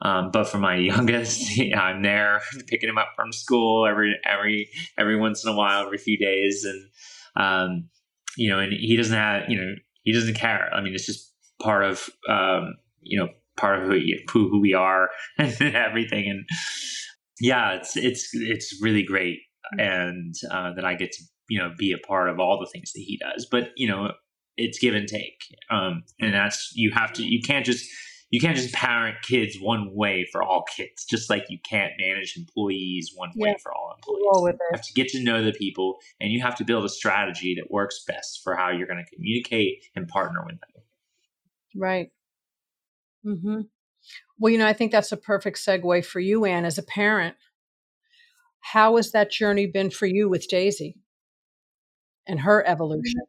Um, 0.00 0.30
but 0.30 0.44
for 0.44 0.58
my 0.58 0.76
youngest, 0.92 1.58
I'm 1.74 2.02
there 2.02 2.42
picking 2.68 2.88
him 2.88 2.98
up 2.98 3.14
from 3.16 3.32
school 3.32 3.86
every 3.86 4.16
every 4.24 4.68
every 4.96 5.18
once 5.18 5.44
in 5.44 5.50
a 5.50 5.56
while, 5.56 5.86
every 5.86 5.98
few 5.98 6.18
days, 6.18 6.64
and 6.64 6.88
um, 7.36 7.88
you 8.36 8.50
know, 8.50 8.60
and 8.60 8.72
he 8.72 8.96
doesn't 8.96 9.16
have 9.16 9.48
you 9.48 9.60
know 9.60 9.74
he 10.02 10.12
doesn't 10.12 10.34
care. 10.34 10.72
I 10.72 10.82
mean, 10.82 10.94
it's 10.94 11.06
just 11.06 11.32
part 11.60 11.84
of 11.84 12.08
um, 12.28 12.74
you 13.00 13.18
know 13.18 13.28
part 13.56 13.80
of 13.80 13.88
who, 13.88 14.00
who, 14.32 14.48
who 14.48 14.60
we 14.60 14.74
are 14.74 15.10
and 15.38 15.60
everything. 15.62 16.28
And 16.28 16.44
yeah, 17.40 17.74
it's, 17.74 17.96
it's, 17.96 18.30
it's 18.32 18.78
really 18.82 19.02
great. 19.02 19.38
And, 19.78 20.34
uh, 20.50 20.74
that 20.74 20.84
I 20.84 20.94
get 20.94 21.12
to, 21.12 21.22
you 21.48 21.58
know, 21.58 21.70
be 21.76 21.92
a 21.92 22.06
part 22.06 22.28
of 22.28 22.38
all 22.38 22.60
the 22.60 22.68
things 22.72 22.92
that 22.92 23.00
he 23.00 23.18
does, 23.18 23.46
but 23.50 23.70
you 23.76 23.88
know, 23.88 24.12
it's 24.56 24.78
give 24.78 24.94
and 24.94 25.08
take. 25.08 25.40
Um, 25.70 26.04
and 26.20 26.34
that's, 26.34 26.70
you 26.74 26.90
have 26.92 27.12
to, 27.14 27.22
you 27.24 27.40
can't 27.40 27.64
just, 27.64 27.88
you 28.34 28.40
can't 28.40 28.56
just 28.56 28.74
parent 28.74 29.16
kids 29.22 29.56
one 29.60 29.94
way 29.94 30.26
for 30.32 30.42
all 30.42 30.64
kids, 30.76 31.04
just 31.08 31.30
like 31.30 31.44
you 31.48 31.58
can't 31.68 31.92
manage 32.00 32.36
employees 32.36 33.12
one 33.14 33.30
yeah. 33.36 33.44
way 33.44 33.56
for 33.62 33.72
all 33.72 33.94
employees. 33.96 34.24
You 34.60 34.68
have 34.72 34.82
to 34.82 34.92
get 34.92 35.08
to 35.10 35.22
know 35.22 35.44
the 35.44 35.52
people 35.52 35.98
and 36.20 36.32
you 36.32 36.42
have 36.42 36.56
to 36.56 36.64
build 36.64 36.84
a 36.84 36.88
strategy 36.88 37.54
that 37.54 37.70
works 37.70 38.02
best 38.08 38.40
for 38.42 38.56
how 38.56 38.70
you're 38.70 38.88
going 38.88 39.04
to 39.04 39.16
communicate 39.16 39.84
and 39.94 40.08
partner 40.08 40.42
with 40.44 40.58
them. 40.60 40.82
Right. 41.76 42.10
Mm-hmm. 43.24 43.62
Well, 44.38 44.52
you 44.52 44.58
know, 44.58 44.66
I 44.66 44.72
think 44.72 44.92
that's 44.92 45.12
a 45.12 45.16
perfect 45.16 45.58
segue 45.58 46.04
for 46.04 46.20
you, 46.20 46.44
Anne, 46.44 46.64
as 46.64 46.78
a 46.78 46.82
parent. 46.82 47.36
How 48.60 48.96
has 48.96 49.12
that 49.12 49.30
journey 49.30 49.66
been 49.66 49.90
for 49.90 50.06
you 50.06 50.28
with 50.28 50.48
Daisy 50.48 50.96
and 52.26 52.40
her 52.40 52.66
evolution? 52.66 53.20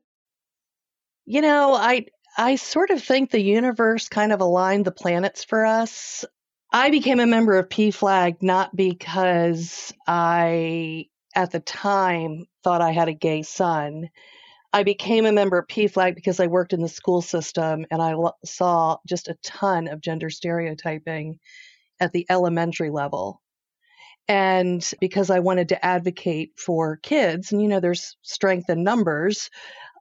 You 1.25 1.41
know, 1.41 1.73
I 1.73 2.05
I 2.37 2.55
sort 2.55 2.89
of 2.89 3.01
think 3.03 3.31
the 3.31 3.41
universe 3.41 4.09
kind 4.09 4.31
of 4.31 4.41
aligned 4.41 4.85
the 4.85 4.91
planets 4.91 5.43
for 5.43 5.65
us. 5.65 6.25
I 6.71 6.89
became 6.89 7.19
a 7.19 7.27
member 7.27 7.57
of 7.57 7.69
PFLAG 7.69 8.41
not 8.41 8.75
because 8.75 9.93
I, 10.07 11.07
at 11.33 11.51
the 11.51 11.59
time, 11.61 12.45
thought 12.63 12.81
I 12.81 12.91
had 12.91 13.07
a 13.07 13.13
gay 13.13 13.43
son. 13.43 14.09
I 14.75 14.83
became 14.83 15.25
a 15.25 15.31
member 15.31 15.57
of 15.57 15.67
PFLAG 15.67 16.15
because 16.15 16.41
I 16.41 16.47
worked 16.47 16.73
in 16.73 16.81
the 16.81 16.89
school 16.89 17.21
system 17.21 17.85
and 17.89 18.01
I 18.01 18.13
saw 18.43 18.97
just 19.07 19.29
a 19.29 19.37
ton 19.41 19.87
of 19.87 20.01
gender 20.01 20.29
stereotyping 20.29 21.39
at 22.01 22.11
the 22.11 22.25
elementary 22.29 22.89
level. 22.89 23.41
And 24.27 24.85
because 24.99 25.29
I 25.29 25.39
wanted 25.39 25.69
to 25.69 25.85
advocate 25.85 26.59
for 26.59 26.97
kids, 26.97 27.53
and 27.53 27.61
you 27.61 27.69
know, 27.69 27.79
there's 27.79 28.17
strength 28.21 28.69
in 28.69 28.83
numbers, 28.83 29.49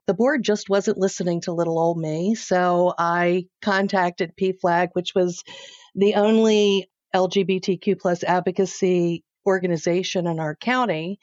the 0.07 0.13
board 0.13 0.43
just 0.43 0.67
wasn't 0.67 0.97
listening 0.97 1.39
to 1.41 1.53
little 1.53 1.79
old 1.79 1.97
me. 1.97 2.35
So 2.35 2.93
I 2.99 3.45
contacted 3.61 4.35
PFLAG, 4.35 4.89
which 4.91 5.15
was 5.15 5.41
the 5.95 6.15
only 6.15 6.89
LGBTQ 7.15 7.97
plus 7.97 8.25
advocacy 8.25 9.23
organization 9.45 10.27
in 10.27 10.41
our 10.41 10.53
county. 10.53 11.17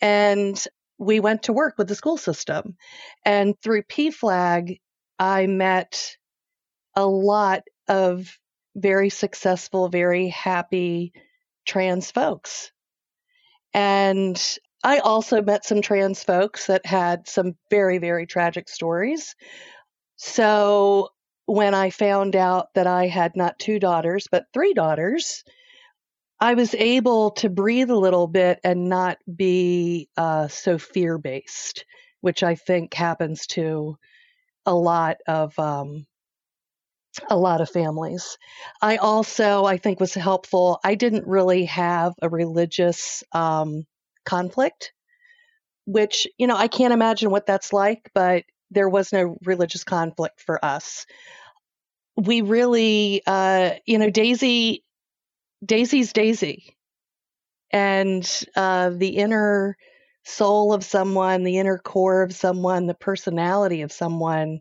And 0.00 0.60
we 1.00 1.18
went 1.18 1.44
to 1.44 1.52
work 1.52 1.74
with 1.78 1.88
the 1.88 1.94
school 1.94 2.18
system. 2.18 2.76
And 3.24 3.54
through 3.62 3.82
PFLAG, 3.84 4.80
I 5.18 5.46
met 5.46 6.16
a 6.94 7.06
lot 7.06 7.62
of 7.88 8.38
very 8.76 9.08
successful, 9.08 9.88
very 9.88 10.28
happy 10.28 11.12
trans 11.66 12.10
folks. 12.10 12.70
And 13.72 14.40
I 14.84 14.98
also 14.98 15.40
met 15.40 15.64
some 15.64 15.80
trans 15.80 16.22
folks 16.22 16.66
that 16.66 16.84
had 16.84 17.26
some 17.26 17.56
very, 17.70 17.98
very 17.98 18.26
tragic 18.26 18.68
stories. 18.68 19.34
So 20.16 21.08
when 21.46 21.74
I 21.74 21.90
found 21.90 22.36
out 22.36 22.74
that 22.74 22.86
I 22.86 23.06
had 23.06 23.36
not 23.36 23.58
two 23.58 23.78
daughters, 23.78 24.28
but 24.30 24.44
three 24.52 24.74
daughters, 24.74 25.44
I 26.40 26.54
was 26.54 26.74
able 26.74 27.32
to 27.32 27.50
breathe 27.50 27.90
a 27.90 27.96
little 27.98 28.26
bit 28.26 28.60
and 28.64 28.88
not 28.88 29.18
be 29.34 30.08
uh, 30.16 30.48
so 30.48 30.78
fear 30.78 31.18
based, 31.18 31.84
which 32.20 32.42
I 32.42 32.54
think 32.54 32.94
happens 32.94 33.46
to 33.48 33.96
a 34.66 34.74
lot 34.74 35.18
of 35.28 35.58
um, 35.58 36.06
a 37.28 37.36
lot 37.36 37.60
of 37.60 37.70
families. 37.70 38.38
I 38.80 38.96
also, 38.96 39.64
I 39.64 39.76
think, 39.76 40.00
was 40.00 40.14
helpful. 40.14 40.78
I 40.84 40.94
didn't 40.94 41.26
really 41.26 41.64
have 41.66 42.14
a 42.22 42.28
religious 42.28 43.24
um, 43.32 43.84
conflict, 44.24 44.92
which, 45.86 46.26
you 46.38 46.46
know, 46.46 46.56
I 46.56 46.68
can't 46.68 46.92
imagine 46.94 47.30
what 47.30 47.46
that's 47.46 47.72
like, 47.72 48.10
but 48.14 48.44
there 48.70 48.88
was 48.88 49.12
no 49.12 49.36
religious 49.44 49.84
conflict 49.84 50.40
for 50.40 50.64
us. 50.64 51.06
We 52.16 52.42
really, 52.42 53.22
uh, 53.26 53.72
you 53.86 53.98
know, 53.98 54.10
Daisy, 54.10 54.84
Daisy's 55.64 56.12
Daisy. 56.12 56.76
And 57.72 58.28
uh, 58.56 58.90
the 58.90 59.16
inner 59.18 59.76
soul 60.24 60.72
of 60.72 60.84
someone, 60.84 61.44
the 61.44 61.58
inner 61.58 61.78
core 61.78 62.22
of 62.22 62.34
someone, 62.34 62.86
the 62.86 62.94
personality 62.94 63.82
of 63.82 63.92
someone 63.92 64.60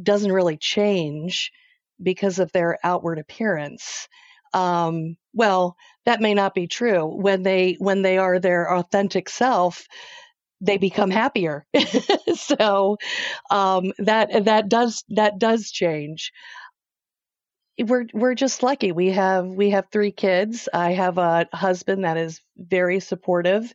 doesn't 0.00 0.32
really 0.32 0.56
change 0.56 1.52
because 2.02 2.38
of 2.38 2.52
their 2.52 2.78
outward 2.84 3.18
appearance. 3.18 4.08
Um, 4.52 5.16
well, 5.32 5.76
that 6.06 6.20
may 6.20 6.34
not 6.34 6.54
be 6.54 6.66
true. 6.66 7.06
When 7.06 7.42
they 7.42 7.76
when 7.78 8.02
they 8.02 8.18
are 8.18 8.38
their 8.38 8.72
authentic 8.72 9.28
self, 9.28 9.86
they 10.60 10.78
become 10.78 11.10
happier. 11.10 11.66
so 12.36 12.98
um, 13.50 13.92
that 13.98 14.44
that 14.44 14.68
does 14.68 15.04
that 15.10 15.38
does 15.38 15.70
change. 15.70 16.32
We're 17.78 18.06
we're 18.14 18.34
just 18.34 18.62
lucky. 18.62 18.92
We 18.92 19.10
have 19.10 19.46
we 19.46 19.70
have 19.70 19.86
three 19.90 20.12
kids. 20.12 20.68
I 20.72 20.92
have 20.92 21.18
a 21.18 21.48
husband 21.52 22.04
that 22.04 22.16
is 22.16 22.40
very 22.56 23.00
supportive, 23.00 23.72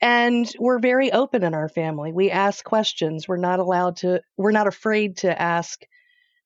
and 0.00 0.50
we're 0.58 0.80
very 0.80 1.12
open 1.12 1.44
in 1.44 1.54
our 1.54 1.68
family. 1.68 2.12
We 2.12 2.30
ask 2.30 2.64
questions. 2.64 3.28
We're 3.28 3.36
not 3.36 3.60
allowed 3.60 3.96
to. 3.98 4.20
We're 4.36 4.50
not 4.50 4.66
afraid 4.66 5.18
to 5.18 5.40
ask 5.40 5.84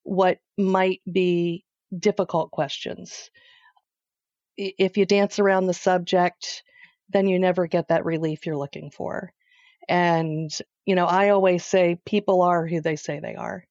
what 0.03 0.39
might 0.59 1.01
be 1.11 1.65
difficult 1.99 2.51
questions 2.51 3.31
if 4.61 4.97
you 4.97 5.07
dance 5.07 5.39
around 5.39 5.67
the 5.67 5.75
subject, 5.75 6.63
then 7.09 7.27
you 7.27 7.39
never 7.39 7.67
get 7.67 7.89
that 7.89 8.05
relief 8.05 8.47
you're 8.47 8.57
looking 8.57 8.91
for. 8.91 9.33
And, 9.89 10.51
you 10.85 10.95
know, 10.95 11.07
I 11.07 11.31
always 11.31 11.65
say 11.65 11.99
people 12.05 12.43
are 12.43 12.67
who 12.67 12.81
they 12.81 12.97
say 12.97 13.21
they 13.21 13.35
are. 13.35 13.65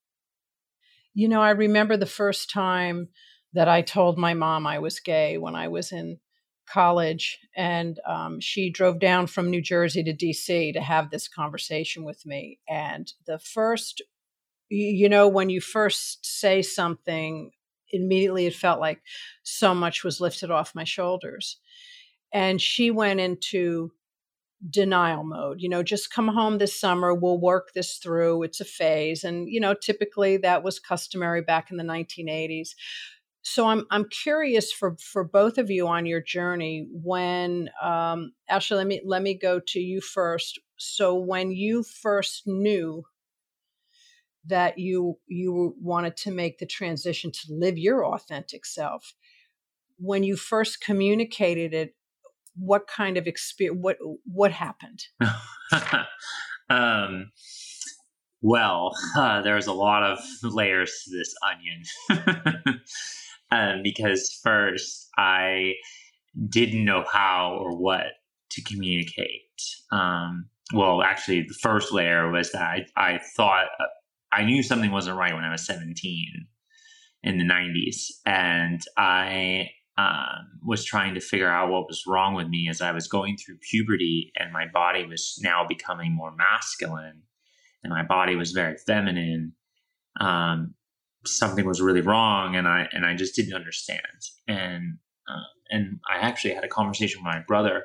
You 1.20 1.28
know, 1.28 1.42
I 1.42 1.50
remember 1.50 1.98
the 1.98 2.06
first 2.06 2.50
time 2.50 3.10
that 3.52 3.68
I 3.68 3.82
told 3.82 4.18
my 4.18 4.34
mom 4.34 4.66
I 4.66 4.80
was 4.80 5.02
gay 5.02 5.38
when 5.38 5.54
I 5.54 5.68
was 5.68 5.92
in 5.92 6.18
college, 6.66 7.40
and 7.58 8.00
um, 8.08 8.40
she 8.40 8.70
drove 8.70 9.02
down 9.02 9.28
from 9.28 9.50
New 9.50 9.62
Jersey 9.62 10.02
to 10.02 10.14
DC 10.14 10.72
to 10.72 10.80
have 10.80 11.10
this 11.10 11.28
conversation 11.28 12.06
with 12.06 12.26
me. 12.26 12.60
And 12.70 13.12
the 13.28 13.38
first, 13.38 14.02
you 14.70 15.10
know, 15.10 15.28
when 15.28 15.50
you 15.50 15.60
first 15.60 16.26
say 16.26 16.62
something 16.62 17.52
immediately 17.92 18.46
it 18.46 18.56
felt 18.56 18.80
like 18.80 19.02
so 19.44 19.76
much 19.76 20.06
was 20.06 20.22
lifted 20.22 20.50
off 20.50 20.74
my 20.74 20.86
shoulders. 20.86 21.58
And 22.32 22.62
she 22.62 22.92
went 22.92 23.20
into 23.20 23.92
denial 24.68 25.24
mode. 25.24 25.62
You 25.62 25.70
know, 25.70 25.84
just 25.84 26.12
come 26.14 26.28
home 26.28 26.58
this 26.58 26.80
summer, 26.80 27.14
we'll 27.14 27.40
work 27.40 27.70
this 27.74 27.98
through. 27.98 28.44
It's 28.44 28.60
a 28.60 28.66
phase. 28.66 29.24
And, 29.24 29.48
you 29.50 29.60
know, 29.60 29.74
typically 29.74 30.38
that 30.38 30.64
was 30.64 30.80
customary 30.80 31.42
back 31.42 31.72
in 31.72 31.78
the 31.78 31.84
1980s. 31.84 32.70
So 33.42 33.68
I'm 33.68 33.86
I'm 33.90 34.06
curious 34.10 34.72
for 34.72 34.98
for 35.00 35.24
both 35.24 35.58
of 35.58 35.70
you 35.72 35.88
on 35.88 36.06
your 36.06 36.22
journey 36.22 36.88
when 36.92 37.70
um 37.82 38.34
Ashley 38.50 38.78
let 38.78 38.88
me 38.88 39.02
let 39.06 39.22
me 39.22 39.34
go 39.34 39.62
to 39.68 39.80
you 39.80 40.02
first. 40.02 40.60
So 40.78 41.16
when 41.16 41.52
you 41.52 41.84
first 41.84 42.44
knew 42.46 43.06
that 44.46 44.78
you 44.78 45.18
you 45.28 45.76
wanted 45.82 46.18
to 46.18 46.32
make 46.32 46.60
the 46.60 46.66
transition 46.66 47.32
to 47.32 47.40
live 47.50 47.78
your 47.78 48.06
authentic 48.06 48.66
self 48.66 49.16
when 49.98 50.24
you 50.24 50.36
first 50.36 50.82
communicated 50.82 51.74
it 51.74 51.96
what 52.60 52.88
kind 52.88 53.18
of 53.18 53.28
experience 53.28 53.80
what 53.82 53.98
what 54.26 54.52
happened 54.52 55.04
um, 56.70 57.32
well 58.42 58.96
uh, 59.18 59.42
there's 59.42 59.68
a 59.68 59.74
lot 59.74 60.04
of 60.04 60.20
layers 60.44 61.04
to 61.04 61.18
this 61.18 61.34
onion 61.48 62.80
um, 63.52 63.82
because 63.84 64.40
first 64.44 65.10
i 65.18 65.74
didn't 66.50 66.86
know 66.86 67.04
how 67.12 67.58
or 67.60 67.78
what 67.78 68.08
to 68.50 68.64
communicate 68.64 69.42
um, 69.92 70.50
well 70.74 71.02
actually 71.02 71.42
the 71.42 71.58
first 71.62 71.92
layer 71.92 72.32
was 72.32 72.52
that 72.52 72.62
i, 72.62 72.86
I 72.96 73.20
thought 73.36 73.66
uh, 73.80 73.86
I 74.32 74.44
knew 74.44 74.64
something 74.64 74.92
wasn't 74.92 75.18
right 75.18 75.34
when 75.34 75.44
I 75.44 75.52
was 75.52 75.66
17 75.66 76.48
in 77.24 77.38
the 77.38 77.44
90s. 77.44 78.06
And 78.26 78.82
I 78.98 79.70
um, 80.00 80.48
was 80.64 80.86
trying 80.86 81.14
to 81.14 81.20
figure 81.20 81.50
out 81.50 81.70
what 81.70 81.88
was 81.88 82.04
wrong 82.08 82.34
with 82.34 82.48
me 82.48 82.68
as 82.70 82.80
I 82.80 82.94
was 82.94 83.08
going 83.08 83.36
through 83.36 83.58
puberty 83.58 84.32
and 84.38 84.54
my 84.54 84.66
body 84.66 85.06
was 85.06 85.38
now 85.44 85.66
becoming 85.68 86.16
more 86.16 86.34
masculine 86.34 87.24
and 87.84 87.92
my 87.92 88.04
body 88.04 88.36
was 88.36 88.52
very 88.52 88.78
feminine. 88.78 89.54
Um, 90.22 90.76
something 91.26 91.66
was 91.66 91.82
really 91.82 92.00
wrong 92.00 92.56
and 92.56 92.66
I, 92.66 92.88
and 92.94 93.06
I 93.06 93.14
just 93.16 93.36
didn't 93.36 93.56
understand. 93.56 94.02
And, 94.48 95.00
uh, 95.28 95.50
and 95.70 96.00
I 96.10 96.20
actually 96.20 96.54
had 96.54 96.64
a 96.64 96.70
conversation 96.70 97.22
with 97.22 97.34
my 97.34 97.42
brother 97.46 97.84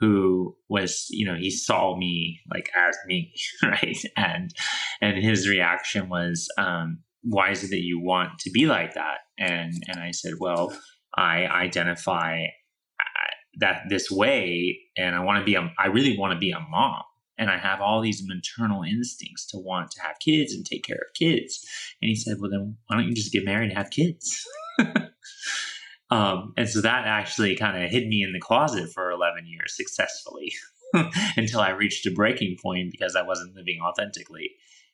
who 0.00 0.56
was 0.68 1.06
you 1.10 1.24
know 1.24 1.36
he 1.36 1.48
saw 1.48 1.96
me 1.96 2.40
like 2.52 2.68
as 2.76 2.96
me 3.06 3.32
right 3.62 4.02
and 4.16 4.52
and 5.00 5.16
his 5.16 5.48
reaction 5.48 6.08
was 6.08 6.48
um 6.58 6.98
why 7.22 7.50
is 7.50 7.62
it 7.62 7.70
that 7.70 7.82
you 7.82 8.00
want 8.00 8.36
to 8.40 8.50
be 8.50 8.66
like 8.66 8.94
that 8.94 9.18
and 9.38 9.74
and 9.86 10.00
i 10.00 10.10
said 10.10 10.32
well 10.40 10.76
i 11.16 11.46
identify 11.46 12.42
uh, 12.44 13.30
that 13.58 13.82
this 13.88 14.10
way 14.10 14.78
and 14.96 15.14
i 15.14 15.20
want 15.20 15.38
to 15.38 15.44
be 15.44 15.54
a 15.54 15.72
i 15.78 15.86
really 15.86 16.16
want 16.18 16.32
to 16.32 16.38
be 16.38 16.50
a 16.50 16.60
mom 16.70 17.02
and 17.38 17.50
I 17.50 17.58
have 17.58 17.80
all 17.80 18.00
these 18.00 18.22
maternal 18.24 18.82
instincts 18.82 19.46
to 19.48 19.58
want 19.58 19.90
to 19.92 20.02
have 20.02 20.18
kids 20.20 20.52
and 20.52 20.64
take 20.64 20.84
care 20.84 20.96
of 20.96 21.14
kids. 21.14 21.66
And 22.00 22.08
he 22.08 22.14
said, 22.14 22.36
Well, 22.38 22.50
then 22.50 22.76
why 22.86 22.96
don't 22.96 23.08
you 23.08 23.14
just 23.14 23.32
get 23.32 23.44
married 23.44 23.70
and 23.70 23.78
have 23.78 23.90
kids? 23.90 24.46
um, 26.10 26.52
and 26.56 26.68
so 26.68 26.80
that 26.82 27.06
actually 27.06 27.56
kind 27.56 27.82
of 27.82 27.90
hid 27.90 28.06
me 28.06 28.22
in 28.22 28.32
the 28.32 28.40
closet 28.40 28.90
for 28.92 29.10
11 29.10 29.46
years 29.46 29.76
successfully 29.76 30.52
until 31.36 31.60
I 31.60 31.70
reached 31.70 32.06
a 32.06 32.10
breaking 32.10 32.58
point 32.62 32.92
because 32.92 33.16
I 33.16 33.22
wasn't 33.22 33.56
living 33.56 33.80
authentically. 33.82 34.50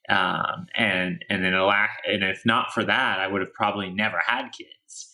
Um, 0.08 0.68
and 0.74 1.22
and 1.28 1.44
then 1.44 1.52
a 1.52 1.66
lack, 1.66 2.00
and 2.06 2.24
if 2.24 2.46
not 2.46 2.72
for 2.72 2.82
that, 2.82 3.18
I 3.18 3.26
would 3.26 3.42
have 3.42 3.52
probably 3.52 3.90
never 3.90 4.18
had 4.26 4.48
kids. 4.56 5.07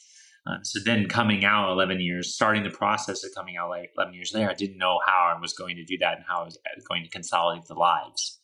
Um, 0.47 0.63
so 0.63 0.79
then 0.85 1.09
coming 1.09 1.45
out 1.45 1.71
11 1.73 2.01
years, 2.01 2.35
starting 2.35 2.65
the 2.65 2.71
process 2.71 3.25
of 3.25 3.35
coming 3.35 3.57
out 3.57 3.71
like 3.71 3.91
11 3.97 4.15
years 4.15 4.35
later, 4.35 4.51
I 4.51 4.55
didn't 4.55 4.77
know 4.77 4.99
how 5.07 5.33
I 5.35 5.41
was 5.41 5.55
going 5.55 5.77
to 5.77 5.85
do 5.85 5.97
that 5.99 6.17
and 6.17 6.25
how 6.29 6.41
I 6.41 6.45
was 6.45 6.59
going 6.87 7.03
to 7.03 7.09
consolidate 7.09 7.67
the 7.67 7.75
lives. 7.75 8.39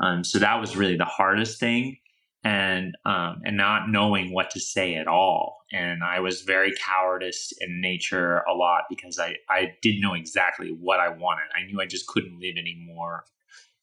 Um, 0.00 0.24
so 0.24 0.38
that 0.38 0.60
was 0.60 0.76
really 0.76 0.96
the 0.96 1.04
hardest 1.04 1.58
thing, 1.60 1.96
and 2.44 2.96
um, 3.04 3.40
and 3.44 3.56
not 3.56 3.88
knowing 3.88 4.32
what 4.32 4.50
to 4.50 4.60
say 4.60 4.96
at 4.96 5.06
all. 5.06 5.58
And 5.72 6.02
I 6.02 6.20
was 6.20 6.42
very 6.42 6.72
cowardice 6.84 7.52
in 7.60 7.80
nature 7.80 8.38
a 8.50 8.52
lot 8.52 8.82
because 8.90 9.18
I 9.18 9.36
I 9.48 9.74
didn't 9.80 10.00
know 10.00 10.14
exactly 10.14 10.76
what 10.80 10.98
I 10.98 11.08
wanted. 11.08 11.44
I 11.56 11.64
knew 11.66 11.80
I 11.80 11.86
just 11.86 12.08
couldn't 12.08 12.40
live 12.40 12.56
anymore 12.58 13.24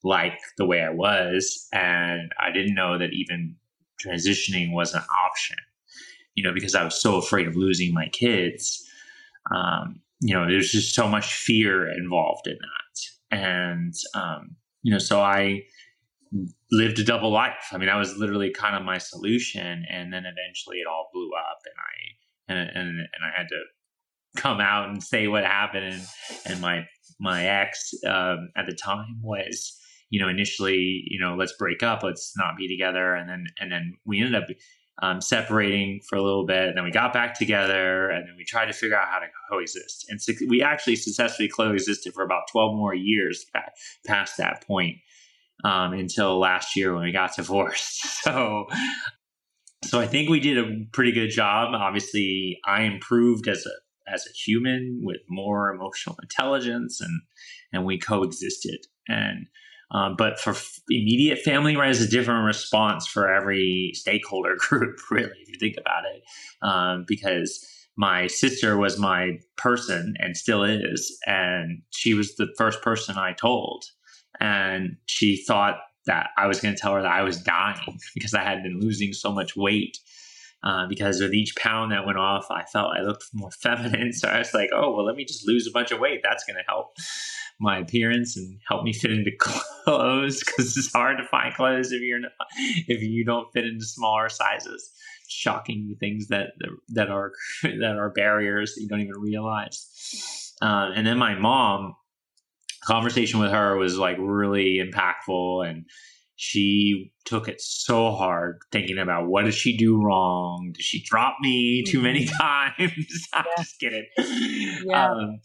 like 0.03 0.39
the 0.58 0.65
way 0.65 0.82
I 0.82 0.89
was, 0.89 1.68
and 1.74 2.32
I 2.39 2.51
didn't 2.51 2.75
know 2.75 2.98
that 2.98 3.13
even 3.13 3.56
transitioning 4.06 4.74
was 4.74 4.94
an 4.94 5.03
option 5.25 5.58
you 6.36 6.43
know, 6.43 6.53
because 6.53 6.75
I 6.75 6.83
was 6.83 7.01
so 7.01 7.17
afraid 7.17 7.48
of 7.48 7.55
losing 7.55 7.93
my 7.93 8.07
kids. 8.09 8.86
Um, 9.53 10.01
you 10.21 10.33
know, 10.33 10.45
there's 10.48 10.71
just 10.71 10.93
so 10.93 11.07
much 11.07 11.33
fear 11.33 11.89
involved 11.91 12.48
in 12.48 12.57
that. 12.57 13.38
And, 13.38 13.93
um, 14.15 14.55
you 14.83 14.91
know, 14.91 15.00
so 15.00 15.21
I 15.21 15.62
lived 16.71 17.00
a 17.00 17.03
double 17.03 17.31
life. 17.31 17.69
I 17.71 17.77
mean, 17.77 17.88
that 17.88 17.95
was 17.95 18.17
literally 18.17 18.51
kind 18.51 18.75
of 18.75 18.83
my 18.83 18.98
solution. 18.98 19.86
And 19.89 20.13
then 20.13 20.24
eventually 20.25 20.77
it 20.77 20.88
all 20.88 21.09
blew 21.13 21.31
up 21.38 21.59
and 21.65 21.74
I, 21.79 22.62
and, 22.62 22.77
and, 22.77 23.00
and 23.00 23.24
I 23.24 23.38
had 23.38 23.48
to 23.48 24.41
come 24.41 24.59
out 24.59 24.89
and 24.89 25.03
say 25.03 25.27
what 25.27 25.43
happened. 25.43 25.86
And, 25.86 26.03
and 26.45 26.62
my, 26.62 26.86
my 27.19 27.45
ex, 27.45 27.93
um, 28.07 28.50
at 28.55 28.65
the 28.67 28.75
time 28.75 29.19
was, 29.21 29.77
you 30.09 30.19
know, 30.19 30.27
initially, 30.27 31.03
you 31.07 31.19
know, 31.19 31.36
let's 31.36 31.53
break 31.57 31.83
up, 31.83 32.03
let's 32.03 32.33
not 32.38 32.57
be 32.57 32.67
together. 32.67 33.13
And 33.13 33.29
then, 33.29 33.45
and 33.59 33.71
then 33.71 33.93
we 34.05 34.19
ended 34.19 34.36
up 34.36 34.50
um, 35.01 35.22
separating 35.22 36.01
for 36.08 36.18
a 36.18 36.22
little 36.22 36.46
bit. 36.46 36.68
And 36.68 36.77
then 36.77 36.84
we 36.84 36.91
got 36.91 37.13
back 37.13 37.38
together 37.38 38.10
and 38.10 38.27
then 38.27 38.36
we 38.38 38.44
tried 38.44 38.65
to 38.65 38.74
figure 38.74 38.98
out 38.98 39.08
how 39.08 39.20
to 39.20 39.27
coexist. 39.50 40.06
And 40.10 40.22
so 40.22 40.34
we 40.48 40.62
actually 40.62 40.98
successfully 40.98 41.48
coexisted 41.50 42.13
for 42.13 42.24
about 42.24 42.44
12 42.51 42.75
more 42.75 42.94
years 42.94 43.46
past 44.06 44.38
that 44.38 44.65
point 44.68 44.98
um, 45.63 45.94
until 45.94 46.39
last 46.39 46.75
year 46.75 46.94
when 46.94 47.03
we 47.03 47.12
got 47.12 47.36
divorced. 47.36 48.06
So, 48.20 48.68
so 49.86 49.98
I 49.98 50.06
think 50.06 50.29
we 50.29 50.41
did 50.41 50.58
a 50.58 50.86
pretty 50.91 51.13
good 51.13 51.29
job. 51.29 51.74
Obviously, 51.74 52.60
I 52.65 52.82
improved 52.82 53.48
as 53.48 53.65
a 53.65 54.12
as 54.12 54.25
a 54.27 54.34
human 54.34 55.01
with 55.03 55.22
more 55.29 55.74
emotional 55.74 56.18
intelligence, 56.22 57.00
and 57.00 57.22
and 57.72 57.86
we 57.86 57.98
coexisted. 57.98 58.86
And 59.08 59.48
um, 59.91 60.15
but 60.17 60.39
for 60.39 60.51
f- 60.51 60.79
immediate 60.89 61.39
family, 61.39 61.75
right, 61.75 61.89
is 61.89 62.01
a 62.01 62.10
different 62.10 62.46
response 62.46 63.08
for 63.08 63.31
every 63.31 63.91
stakeholder 63.93 64.55
group, 64.60 64.98
really, 65.10 65.31
if 65.41 65.50
you 65.50 65.55
think 65.60 65.75
about 65.77 66.03
it. 66.05 66.24
Um, 66.62 67.05
because 67.08 67.65
my 68.00 68.27
sister 68.27 68.77
was 68.77 68.98
my 68.98 69.39
person 69.58 70.13
and 70.19 70.38
still 70.38 70.63
is. 70.63 71.17
And 71.25 71.81
she 71.89 72.13
was 72.13 72.36
the 72.36 72.48
first 72.58 72.81
person 72.81 73.17
I 73.17 73.34
told. 73.34 73.84
And 74.39 74.96
she 75.05 75.43
thought 75.43 75.79
that 76.05 76.29
I 76.38 76.48
was 76.48 76.62
going 76.62 76.74
to 76.74 76.79
tell 76.79 76.93
her 76.93 77.01
that 77.01 77.12
I 77.12 77.24
was 77.24 77.41
dying 77.41 78.00
because 78.13 78.34
I 78.34 78.43
had 78.43 78.63
been 78.63 78.79
losing 78.79 79.12
so 79.12 79.34
much 79.34 79.58
weight. 79.58 79.98
Uh, 80.61 80.85
because 80.87 81.21
with 81.21 81.33
each 81.33 81.55
pound 81.55 81.91
that 81.91 82.05
went 82.05 82.17
off, 82.17 82.47
I 82.51 82.65
felt 82.65 82.97
I 82.97 83.01
looked 83.01 83.25
more 83.33 83.51
feminine. 83.61 84.11
So 84.11 84.27
I 84.27 84.39
was 84.39 84.53
like, 84.53 84.69
oh, 84.74 84.93
well, 84.93 85.05
let 85.05 85.15
me 85.15 85.25
just 85.25 85.48
lose 85.48 85.67
a 85.67 85.72
bunch 85.72 85.91
of 85.91 86.00
weight. 86.00 86.22
That's 86.24 86.43
going 86.43 86.57
to 86.57 86.63
help 86.67 86.98
my 87.59 87.79
appearance 87.79 88.37
and 88.37 88.59
help 88.67 88.83
me 88.83 88.93
fit 88.93 89.11
into 89.11 89.31
clothes 89.39 90.43
because 90.43 90.77
it's 90.77 90.91
hard 90.91 91.17
to 91.17 91.25
find 91.25 91.53
clothes 91.53 91.91
if 91.91 92.01
you're 92.01 92.19
not, 92.19 92.31
if 92.87 93.01
you 93.01 93.25
don't 93.25 93.51
fit 93.53 93.65
into 93.65 93.85
smaller 93.85 94.29
sizes. 94.29 94.91
Shocking 95.31 95.95
things 96.00 96.29
that 96.29 96.53
that 96.89 97.09
are 97.09 97.33
that 97.63 97.95
are 97.98 98.09
barriers 98.09 98.74
that 98.74 98.81
you 98.81 98.87
don't 98.87 99.01
even 99.01 99.19
realize. 99.19 100.55
Uh, 100.61 100.89
and 100.95 101.05
then 101.05 101.17
my 101.17 101.35
mom, 101.35 101.95
conversation 102.83 103.39
with 103.39 103.51
her 103.51 103.77
was 103.77 103.98
like 103.98 104.17
really 104.19 104.79
impactful 104.79 105.69
and 105.69 105.85
she 106.41 107.11
took 107.25 107.49
it 107.49 107.59
so 107.59 108.11
hard 108.11 108.59
thinking 108.71 108.97
about 108.97 109.27
what 109.27 109.43
did 109.43 109.53
she 109.53 109.75
do 109.75 110.01
wrong 110.01 110.71
did 110.73 110.81
she 110.81 111.03
drop 111.03 111.35
me 111.41 111.83
too 111.85 112.01
many 112.01 112.25
mm-hmm. 112.25 112.37
times 112.41 113.27
i'm 113.33 113.43
yeah. 113.45 113.63
just 113.63 113.79
kidding 113.79 114.05
yeah. 114.85 115.11
Um, 115.11 115.39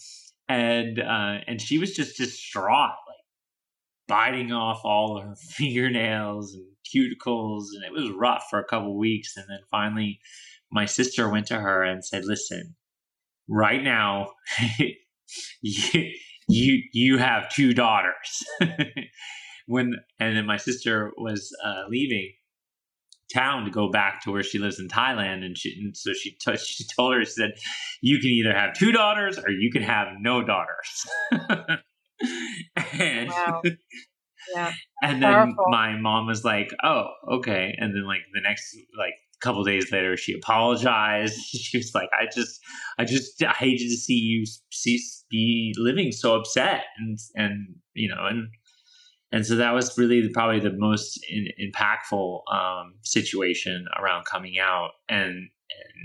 and 0.49 0.99
uh, 0.99 1.39
and 1.47 1.61
she 1.61 1.79
was 1.79 1.95
just 1.95 2.17
distraught, 2.17 2.91
like 3.09 4.09
biting 4.09 4.53
off 4.53 4.83
all 4.85 5.21
her 5.21 5.35
fingernails 5.51 6.55
and 6.55 6.67
cuticles, 6.85 7.65
and 7.75 7.85
it 7.85 7.93
was 7.93 8.11
rough 8.11 8.47
for 8.51 8.59
a 8.59 8.65
couple 8.65 8.97
weeks. 8.99 9.37
And 9.37 9.47
then 9.49 9.61
finally, 9.71 10.21
my 10.71 10.87
sister 10.87 11.29
went 11.31 11.47
to 11.47 11.57
her 11.57 11.83
and 11.83 12.05
said, 12.05 12.25
"Listen, 12.25 12.77
right 13.49 13.83
now, 13.83 14.33
you 15.63 16.11
you 16.49 16.83
you 16.93 17.19
have 17.19 17.49
two 17.51 17.73
daughters." 17.73 18.45
When 19.67 19.95
and 20.21 20.37
then 20.37 20.47
my 20.47 20.57
sister 20.57 21.13
was 21.17 21.51
uh, 21.65 21.85
leaving 21.89 22.33
town 23.33 23.65
to 23.65 23.71
go 23.71 23.91
back 23.91 24.23
to 24.23 24.31
where 24.31 24.43
she 24.43 24.59
lives 24.59 24.79
in 24.79 24.89
Thailand. 24.89 25.45
And, 25.45 25.57
she, 25.57 25.75
and 25.81 25.97
so 25.97 26.13
she, 26.13 26.33
t- 26.33 26.57
she 26.65 26.85
told 26.97 27.15
her, 27.15 27.25
she 27.25 27.33
said, 27.33 27.53
you 28.01 28.19
can 28.19 28.31
either 28.31 28.55
have 28.55 28.75
two 28.75 28.93
daughters 28.93 29.39
or 29.39 29.51
you 29.51 29.71
can 29.71 29.83
have 29.83 30.09
no 30.21 30.43
daughters. 30.43 31.07
and, 32.93 33.29
wow. 33.29 33.63
Yeah. 34.55 34.73
And 35.03 35.23
then 35.23 35.33
Powerful. 35.33 35.65
my 35.69 35.99
mom 35.99 36.27
was 36.27 36.45
like, 36.45 36.71
oh, 36.83 37.09
okay. 37.31 37.75
And 37.79 37.95
then 37.95 38.07
like 38.07 38.21
the 38.33 38.41
next, 38.41 38.75
like, 38.97 39.15
couple 39.43 39.63
days 39.63 39.93
later 39.93 40.17
she 40.17 40.33
apologized 40.33 41.39
she 41.39 41.77
was 41.77 41.95
like 41.95 42.09
i 42.19 42.25
just 42.35 42.61
i 42.99 43.05
just 43.05 43.43
i 43.43 43.53
hated 43.53 43.91
to 43.91 43.97
see 43.97 44.15
you 44.15 44.45
see, 44.73 44.99
be 45.31 45.75
living 45.77 46.11
so 46.13 46.35
upset 46.35 46.85
and 46.97 47.19
and 47.35 47.75
you 47.93 48.09
know 48.09 48.25
and 48.25 48.49
and 49.35 49.45
so 49.45 49.57
that 49.57 49.73
was 49.73 49.99
really 49.99 50.29
probably 50.29 50.61
the 50.61 50.73
most 50.73 51.19
in, 51.29 51.49
impactful 51.61 52.43
um, 52.55 52.95
situation 53.03 53.87
around 54.01 54.27
coming 54.27 54.61
out. 54.61 54.93
And 55.09 55.49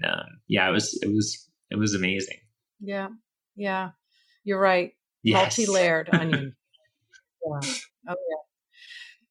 and 0.02 0.12
um, 0.12 0.26
yeah 0.48 0.68
it 0.68 0.72
was 0.72 0.98
it 1.04 1.13
was 1.13 1.48
it 1.70 1.78
was 1.78 1.94
amazing. 1.94 2.38
Yeah. 2.80 3.10
Yeah. 3.56 3.92
You're 4.44 4.60
right. 4.60 4.94
Yes. 5.22 5.60
multi-layered 5.60 6.10
onion. 6.13 6.56
Yeah. 7.46 7.70
Oh 8.10 8.15
yeah. 8.30 8.38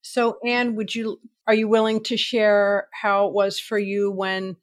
So 0.02 0.38
anne 0.46 0.76
would 0.76 0.94
you 0.94 1.20
are 1.48 1.54
you 1.54 1.66
willing 1.66 2.04
to 2.04 2.16
share 2.16 2.86
how 2.92 3.26
it 3.26 3.32
was 3.32 3.58
for 3.58 3.80
you 3.80 4.12
when 4.12 4.58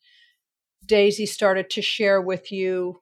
daisy 0.85 1.25
started 1.25 1.69
to 1.71 1.81
share 1.81 2.21
with 2.21 2.53
you 2.53 3.01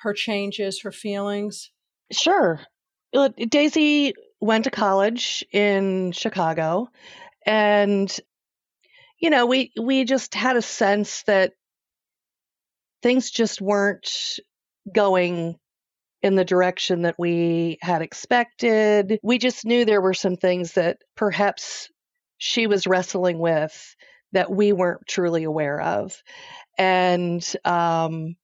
her 0.00 0.12
changes 0.12 0.82
her 0.82 0.90
feelings? 0.90 1.70
Sure. 2.10 2.62
Daisy 3.48 4.12
went 4.40 4.64
to 4.64 4.70
college 4.70 5.44
in 5.52 6.12
Chicago 6.12 6.88
and 7.46 8.18
you 9.18 9.30
know, 9.30 9.46
we 9.46 9.72
we 9.80 10.04
just 10.04 10.34
had 10.34 10.56
a 10.56 10.62
sense 10.62 11.22
that 11.24 11.52
things 13.02 13.30
just 13.30 13.60
weren't 13.60 14.38
going 14.92 15.56
in 16.22 16.34
the 16.34 16.44
direction 16.44 17.02
that 17.02 17.16
we 17.18 17.78
had 17.80 18.02
expected. 18.02 19.18
We 19.22 19.38
just 19.38 19.64
knew 19.64 19.84
there 19.84 20.00
were 20.00 20.14
some 20.14 20.36
things 20.36 20.72
that 20.72 20.98
perhaps 21.16 21.88
she 22.38 22.66
was 22.66 22.86
wrestling 22.86 23.38
with 23.38 23.96
that 24.32 24.50
we 24.50 24.72
weren't 24.72 25.06
truly 25.06 25.44
aware 25.44 25.80
of. 25.80 26.20
And 26.76 27.44
um, 27.64 28.36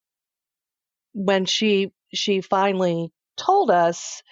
when 1.12 1.44
she 1.44 1.92
she 2.12 2.40
finally 2.40 3.12
told 3.36 3.70
us, 3.70 4.22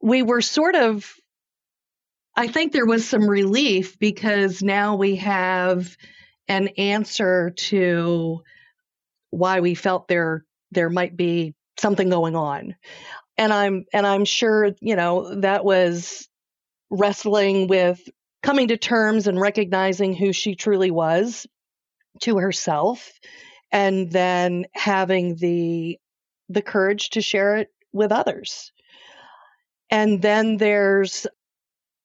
we 0.00 0.22
were 0.22 0.40
sort 0.40 0.74
of 0.74 1.12
I 2.36 2.48
think 2.48 2.72
there 2.72 2.86
was 2.86 3.08
some 3.08 3.28
relief 3.28 3.98
because 3.98 4.62
now 4.62 4.96
we 4.96 5.16
have 5.16 5.96
an 6.48 6.68
answer 6.76 7.50
to 7.50 8.42
why 9.30 9.60
we 9.60 9.74
felt 9.74 10.06
there 10.06 10.44
there 10.70 10.90
might 10.90 11.16
be 11.16 11.54
something 11.78 12.10
going 12.10 12.36
on. 12.36 12.76
And 13.38 13.52
I'm 13.52 13.84
and 13.92 14.06
I'm 14.06 14.24
sure, 14.24 14.72
you 14.80 14.96
know, 14.96 15.40
that 15.40 15.64
was 15.64 16.28
wrestling 16.90 17.68
with 17.68 18.00
coming 18.42 18.68
to 18.68 18.76
terms 18.76 19.26
and 19.26 19.40
recognizing 19.40 20.14
who 20.14 20.32
she 20.32 20.54
truly 20.54 20.90
was 20.90 21.46
to 22.22 22.38
herself 22.38 23.10
and 23.72 24.10
then 24.10 24.66
having 24.74 25.36
the 25.36 25.98
the 26.48 26.62
courage 26.62 27.10
to 27.10 27.20
share 27.22 27.56
it 27.56 27.68
with 27.92 28.12
others 28.12 28.72
and 29.90 30.22
then 30.22 30.56
there's 30.56 31.26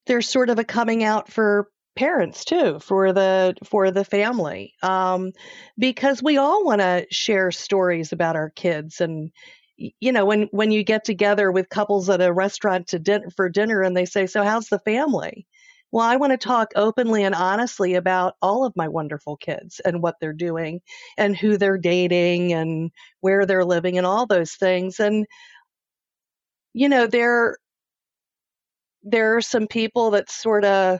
there's 0.08 0.28
sort 0.30 0.50
of 0.50 0.60
a 0.60 0.64
coming 0.64 1.04
out 1.04 1.32
for 1.32 1.70
parents 1.96 2.46
too 2.46 2.80
for 2.80 3.14
the 3.14 3.56
for 3.66 3.92
the 3.92 4.06
family. 4.06 4.74
Um, 4.84 5.32
because 5.78 6.24
we 6.24 6.38
all 6.38 6.66
want 6.66 6.82
to 6.82 7.06
share 7.12 7.52
stories 7.52 8.12
about 8.12 8.36
our 8.36 8.50
kids 8.52 9.02
and 9.02 9.32
you 9.78 10.12
know 10.12 10.26
when 10.26 10.44
when 10.52 10.72
you 10.72 10.84
get 10.84 11.04
together 11.06 11.52
with 11.52 11.70
couples 11.70 12.10
at 12.10 12.22
a 12.22 12.32
restaurant 12.34 12.88
to 12.88 13.00
din- 13.00 13.30
for 13.32 13.50
dinner 13.50 13.82
and 13.82 13.98
they 13.98 14.06
say 14.06 14.28
so 14.28 14.44
how's 14.44 14.68
the 14.70 14.80
family? 14.80 15.48
Well 15.92 16.06
i 16.06 16.16
want 16.18 16.32
to 16.32 16.38
talk 16.38 16.72
openly 16.76 17.24
and 17.24 17.36
honestly 17.36 17.96
about 17.96 18.36
all 18.42 18.64
of 18.66 18.76
my 18.76 18.88
wonderful 18.88 19.38
kids 19.38 19.82
and 19.84 20.02
what 20.02 20.16
they're 20.22 20.34
doing 20.34 20.82
and 21.18 21.36
who 21.36 21.58
they're 21.58 21.78
dating 21.78 22.54
and 22.54 22.92
where 23.22 23.46
they're 23.46 23.66
living 23.66 23.98
and 23.98 24.08
all 24.08 24.26
those 24.28 24.54
things. 24.54 25.00
And 25.00 25.26
you 26.74 26.90
know 26.90 27.08
there 27.08 27.58
there 29.04 29.38
are 29.38 29.42
some 29.42 29.68
people 29.68 30.12
that 30.12 30.30
sort 30.30 30.66
of 30.66 31.00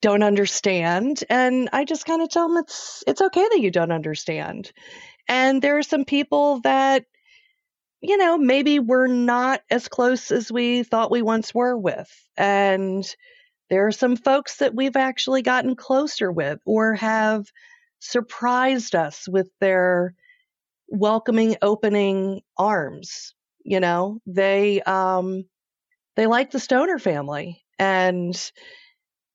don't 0.00 0.22
understand 0.22 1.22
and 1.28 1.68
i 1.72 1.84
just 1.84 2.06
kind 2.06 2.22
of 2.22 2.28
tell 2.30 2.48
them 2.48 2.56
it's 2.58 3.04
it's 3.06 3.20
okay 3.20 3.46
that 3.50 3.60
you 3.60 3.70
don't 3.70 3.92
understand. 3.92 4.72
And 5.28 5.62
there 5.62 5.78
are 5.78 5.82
some 5.82 6.04
people 6.04 6.60
that 6.60 7.04
you 8.00 8.16
know 8.16 8.38
maybe 8.38 8.78
we're 8.78 9.06
not 9.06 9.62
as 9.70 9.88
close 9.88 10.30
as 10.30 10.50
we 10.50 10.82
thought 10.82 11.10
we 11.10 11.22
once 11.22 11.54
were 11.54 11.76
with 11.76 12.10
and 12.36 13.04
there 13.68 13.86
are 13.86 13.92
some 13.92 14.16
folks 14.16 14.56
that 14.56 14.74
we've 14.74 14.96
actually 14.96 15.42
gotten 15.42 15.76
closer 15.76 16.32
with 16.32 16.60
or 16.66 16.94
have 16.94 17.46
surprised 18.00 18.94
us 18.94 19.28
with 19.28 19.48
their 19.60 20.14
welcoming 20.88 21.56
opening 21.62 22.42
arms 22.56 23.34
you 23.64 23.80
know? 23.80 24.20
They 24.26 24.82
um 24.82 25.44
they 26.20 26.26
like 26.26 26.50
the 26.50 26.60
stoner 26.60 26.98
family 26.98 27.64
and 27.78 28.52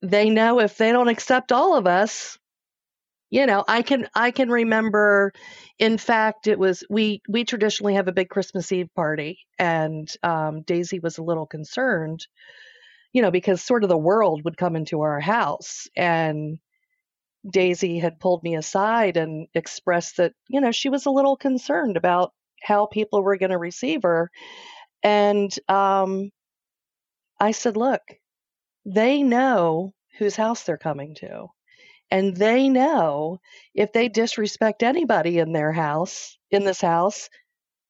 they 0.03 0.29
know 0.29 0.59
if 0.59 0.77
they 0.77 0.91
don't 0.91 1.07
accept 1.07 1.51
all 1.51 1.75
of 1.75 1.87
us 1.87 2.37
you 3.31 3.47
know 3.47 3.65
i 3.67 3.81
can 3.81 4.07
i 4.13 4.29
can 4.29 4.51
remember 4.51 5.33
in 5.79 5.97
fact 5.97 6.45
it 6.45 6.59
was 6.59 6.83
we 6.87 7.23
we 7.27 7.43
traditionally 7.43 7.95
have 7.95 8.07
a 8.07 8.11
big 8.11 8.29
christmas 8.29 8.71
eve 8.71 8.89
party 8.95 9.39
and 9.57 10.13
um, 10.21 10.61
daisy 10.61 10.99
was 10.99 11.17
a 11.17 11.23
little 11.23 11.47
concerned 11.47 12.27
you 13.13 13.23
know 13.23 13.31
because 13.31 13.63
sort 13.63 13.81
of 13.81 13.89
the 13.89 13.97
world 13.97 14.43
would 14.45 14.55
come 14.55 14.75
into 14.75 15.01
our 15.01 15.19
house 15.19 15.87
and 15.97 16.59
daisy 17.49 17.97
had 17.97 18.19
pulled 18.19 18.43
me 18.43 18.55
aside 18.55 19.17
and 19.17 19.47
expressed 19.55 20.17
that 20.17 20.33
you 20.49 20.61
know 20.61 20.71
she 20.71 20.89
was 20.89 21.07
a 21.07 21.11
little 21.11 21.35
concerned 21.35 21.97
about 21.97 22.31
how 22.61 22.85
people 22.85 23.23
were 23.23 23.37
going 23.37 23.49
to 23.49 23.57
receive 23.57 24.03
her 24.03 24.29
and 25.01 25.51
um, 25.67 26.29
i 27.39 27.51
said 27.51 27.77
look 27.77 28.01
they 28.85 29.23
know 29.23 29.93
whose 30.17 30.35
house 30.35 30.63
they're 30.63 30.77
coming 30.77 31.15
to. 31.15 31.47
And 32.11 32.35
they 32.35 32.69
know 32.69 33.39
if 33.73 33.93
they 33.93 34.09
disrespect 34.09 34.83
anybody 34.83 35.39
in 35.39 35.53
their 35.53 35.71
house, 35.71 36.37
in 36.51 36.63
this 36.63 36.81
house, 36.81 37.29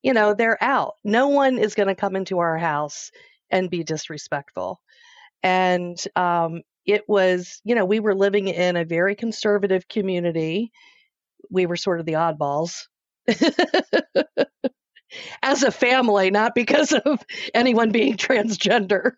you 0.04 0.14
know, 0.14 0.34
they're 0.34 0.64
out. 0.64 0.96
No 1.04 1.30
one 1.30 1.58
is 1.60 1.76
going 1.76 1.90
to 1.90 1.96
come 1.96 2.16
into 2.16 2.40
our 2.40 2.58
house 2.58 3.12
and 3.52 3.70
be 3.70 3.84
disrespectful. 3.84 4.82
And 5.44 5.98
um, 6.16 6.62
it 6.86 7.04
was, 7.08 7.62
you 7.66 7.76
know, 7.76 7.86
we 7.86 8.00
were 8.00 8.16
living 8.16 8.48
in 8.48 8.78
a 8.78 8.86
very 8.86 9.16
conservative 9.16 9.88
community. 9.88 10.72
We 11.52 11.66
were 11.66 11.78
sort 11.78 12.00
of 12.00 12.06
the 12.06 12.14
oddballs. 12.14 12.88
As 15.42 15.64
a 15.64 15.72
family, 15.72 16.32
not 16.32 16.56
because 16.56 16.92
of 17.06 17.24
anyone 17.54 17.92
being 17.92 18.18
transgender, 18.18 19.14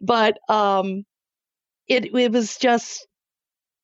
but 0.00 0.38
um, 0.48 1.04
it 1.88 2.14
it 2.14 2.32
was 2.32 2.56
just 2.56 3.06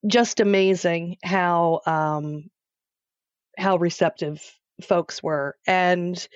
just 0.06 0.40
amazing 0.40 1.16
how 1.22 1.80
um 1.86 2.50
how 3.58 3.76
receptive 3.76 4.42
folks 4.82 5.22
were. 5.22 5.56
And 5.66 6.26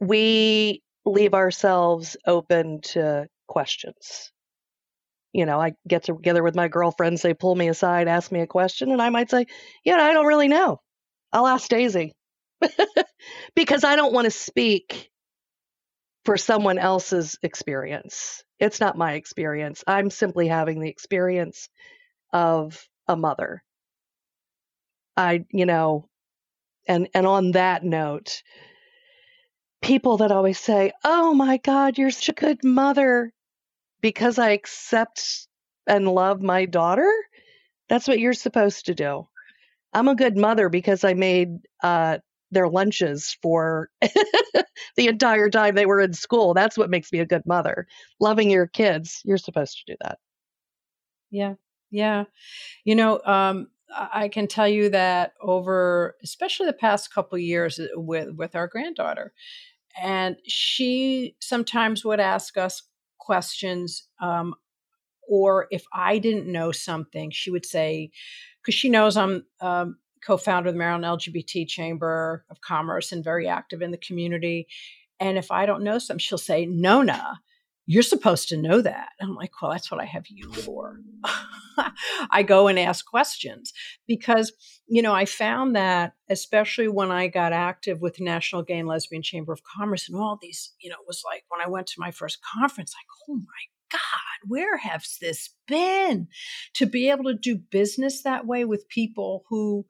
we 0.00 0.82
leave 1.04 1.34
ourselves 1.34 2.16
open 2.26 2.80
to 2.82 3.28
questions. 3.48 4.32
You 5.32 5.44
know 5.44 5.60
i 5.60 5.74
get 5.86 6.04
together 6.04 6.42
with 6.42 6.54
my 6.54 6.68
girlfriends 6.68 7.20
they 7.20 7.34
pull 7.34 7.54
me 7.54 7.68
aside 7.68 8.08
ask 8.08 8.32
me 8.32 8.40
a 8.40 8.46
question 8.46 8.90
and 8.90 9.02
i 9.02 9.10
might 9.10 9.28
say 9.28 9.44
yeah 9.84 9.96
i 9.96 10.14
don't 10.14 10.24
really 10.24 10.48
know. 10.48 10.80
I'll 11.32 11.46
ask 11.46 11.68
daisy 11.68 12.14
because 13.54 13.84
i 13.84 13.96
don't 13.96 14.12
want 14.12 14.24
to 14.26 14.30
speak 14.30 15.10
for 16.24 16.36
someone 16.36 16.78
else's 16.78 17.38
experience 17.42 18.44
it's 18.58 18.80
not 18.80 18.96
my 18.96 19.14
experience. 19.14 19.84
I'm 19.86 20.10
simply 20.10 20.48
having 20.48 20.80
the 20.80 20.88
experience 20.88 21.68
of 22.32 22.88
a 23.08 23.16
mother. 23.16 23.62
I, 25.16 25.44
you 25.50 25.66
know, 25.66 26.08
and 26.88 27.08
and 27.14 27.26
on 27.26 27.52
that 27.52 27.84
note, 27.84 28.42
people 29.82 30.18
that 30.18 30.32
always 30.32 30.58
say, 30.58 30.92
"Oh 31.04 31.34
my 31.34 31.58
god, 31.58 31.98
you're 31.98 32.10
such 32.10 32.28
a 32.30 32.32
good 32.32 32.64
mother," 32.64 33.32
because 34.00 34.38
I 34.38 34.50
accept 34.50 35.48
and 35.86 36.08
love 36.08 36.42
my 36.42 36.66
daughter, 36.66 37.10
that's 37.88 38.08
what 38.08 38.18
you're 38.20 38.34
supposed 38.34 38.86
to 38.86 38.94
do. 38.94 39.28
I'm 39.94 40.08
a 40.08 40.14
good 40.16 40.36
mother 40.36 40.68
because 40.68 41.04
I 41.04 41.14
made 41.14 41.58
uh, 41.82 42.18
their 42.50 42.68
lunches 42.68 43.36
for 43.42 43.90
the 44.96 45.08
entire 45.08 45.50
time 45.50 45.74
they 45.74 45.86
were 45.86 46.00
in 46.00 46.12
school. 46.12 46.54
That's 46.54 46.78
what 46.78 46.90
makes 46.90 47.12
me 47.12 47.20
a 47.20 47.26
good 47.26 47.44
mother. 47.46 47.86
Loving 48.20 48.50
your 48.50 48.66
kids, 48.66 49.20
you're 49.24 49.38
supposed 49.38 49.78
to 49.78 49.92
do 49.92 49.96
that. 50.02 50.18
Yeah. 51.30 51.54
Yeah. 51.90 52.24
You 52.84 52.94
know, 52.94 53.20
um, 53.24 53.68
I 53.94 54.28
can 54.28 54.48
tell 54.48 54.68
you 54.68 54.90
that 54.90 55.34
over, 55.40 56.16
especially 56.22 56.66
the 56.66 56.72
past 56.72 57.12
couple 57.14 57.38
years 57.38 57.78
uh, 57.78 57.86
with 57.94 58.30
with 58.36 58.56
our 58.56 58.66
granddaughter, 58.66 59.32
and 60.00 60.36
she 60.46 61.36
sometimes 61.40 62.04
would 62.04 62.20
ask 62.20 62.56
us 62.58 62.82
questions, 63.18 64.08
um, 64.20 64.54
or 65.28 65.68
if 65.70 65.84
I 65.92 66.18
didn't 66.18 66.50
know 66.50 66.72
something, 66.72 67.30
she 67.30 67.50
would 67.50 67.66
say, 67.66 68.10
because 68.60 68.74
she 68.74 68.88
knows 68.88 69.16
I'm 69.16 69.46
um, 69.60 69.98
co-founder 70.26 70.68
of 70.68 70.74
the 70.74 70.78
Maryland 70.78 71.04
LGBT 71.04 71.68
Chamber 71.68 72.44
of 72.50 72.60
Commerce 72.60 73.12
and 73.12 73.22
very 73.22 73.46
active 73.46 73.82
in 73.82 73.90
the 73.90 73.98
community. 73.98 74.66
And 75.20 75.38
if 75.38 75.50
I 75.50 75.66
don't 75.66 75.84
know 75.84 75.98
something, 75.98 76.18
she'll 76.18 76.38
say, 76.38 76.66
Nona, 76.66 77.40
you're 77.86 78.02
supposed 78.02 78.48
to 78.48 78.56
know 78.56 78.80
that. 78.80 79.10
And 79.20 79.30
I'm 79.30 79.36
like, 79.36 79.52
well, 79.62 79.70
that's 79.70 79.90
what 79.90 80.00
I 80.00 80.04
have 80.04 80.26
you 80.28 80.52
for. 80.52 81.00
I 82.30 82.42
go 82.42 82.66
and 82.66 82.78
ask 82.78 83.06
questions 83.06 83.72
because, 84.08 84.52
you 84.88 85.02
know, 85.02 85.14
I 85.14 85.24
found 85.24 85.76
that, 85.76 86.14
especially 86.28 86.88
when 86.88 87.12
I 87.12 87.28
got 87.28 87.52
active 87.52 88.00
with 88.00 88.16
the 88.16 88.24
National 88.24 88.62
Gay 88.62 88.78
and 88.78 88.88
Lesbian 88.88 89.22
Chamber 89.22 89.52
of 89.52 89.62
Commerce 89.62 90.08
and 90.08 90.18
all 90.18 90.38
these, 90.40 90.72
you 90.80 90.90
know, 90.90 90.96
it 90.96 91.06
was 91.06 91.22
like 91.24 91.44
when 91.48 91.60
I 91.64 91.68
went 91.68 91.86
to 91.88 91.94
my 92.00 92.10
first 92.10 92.38
conference, 92.42 92.92
like, 92.92 93.06
oh 93.30 93.36
my 93.36 93.64
God, 93.92 94.48
where 94.48 94.78
has 94.78 95.16
this 95.20 95.50
been? 95.68 96.26
To 96.74 96.86
be 96.86 97.10
able 97.10 97.24
to 97.24 97.34
do 97.34 97.56
business 97.56 98.22
that 98.22 98.46
way 98.46 98.64
with 98.64 98.88
people 98.88 99.44
who 99.48 99.86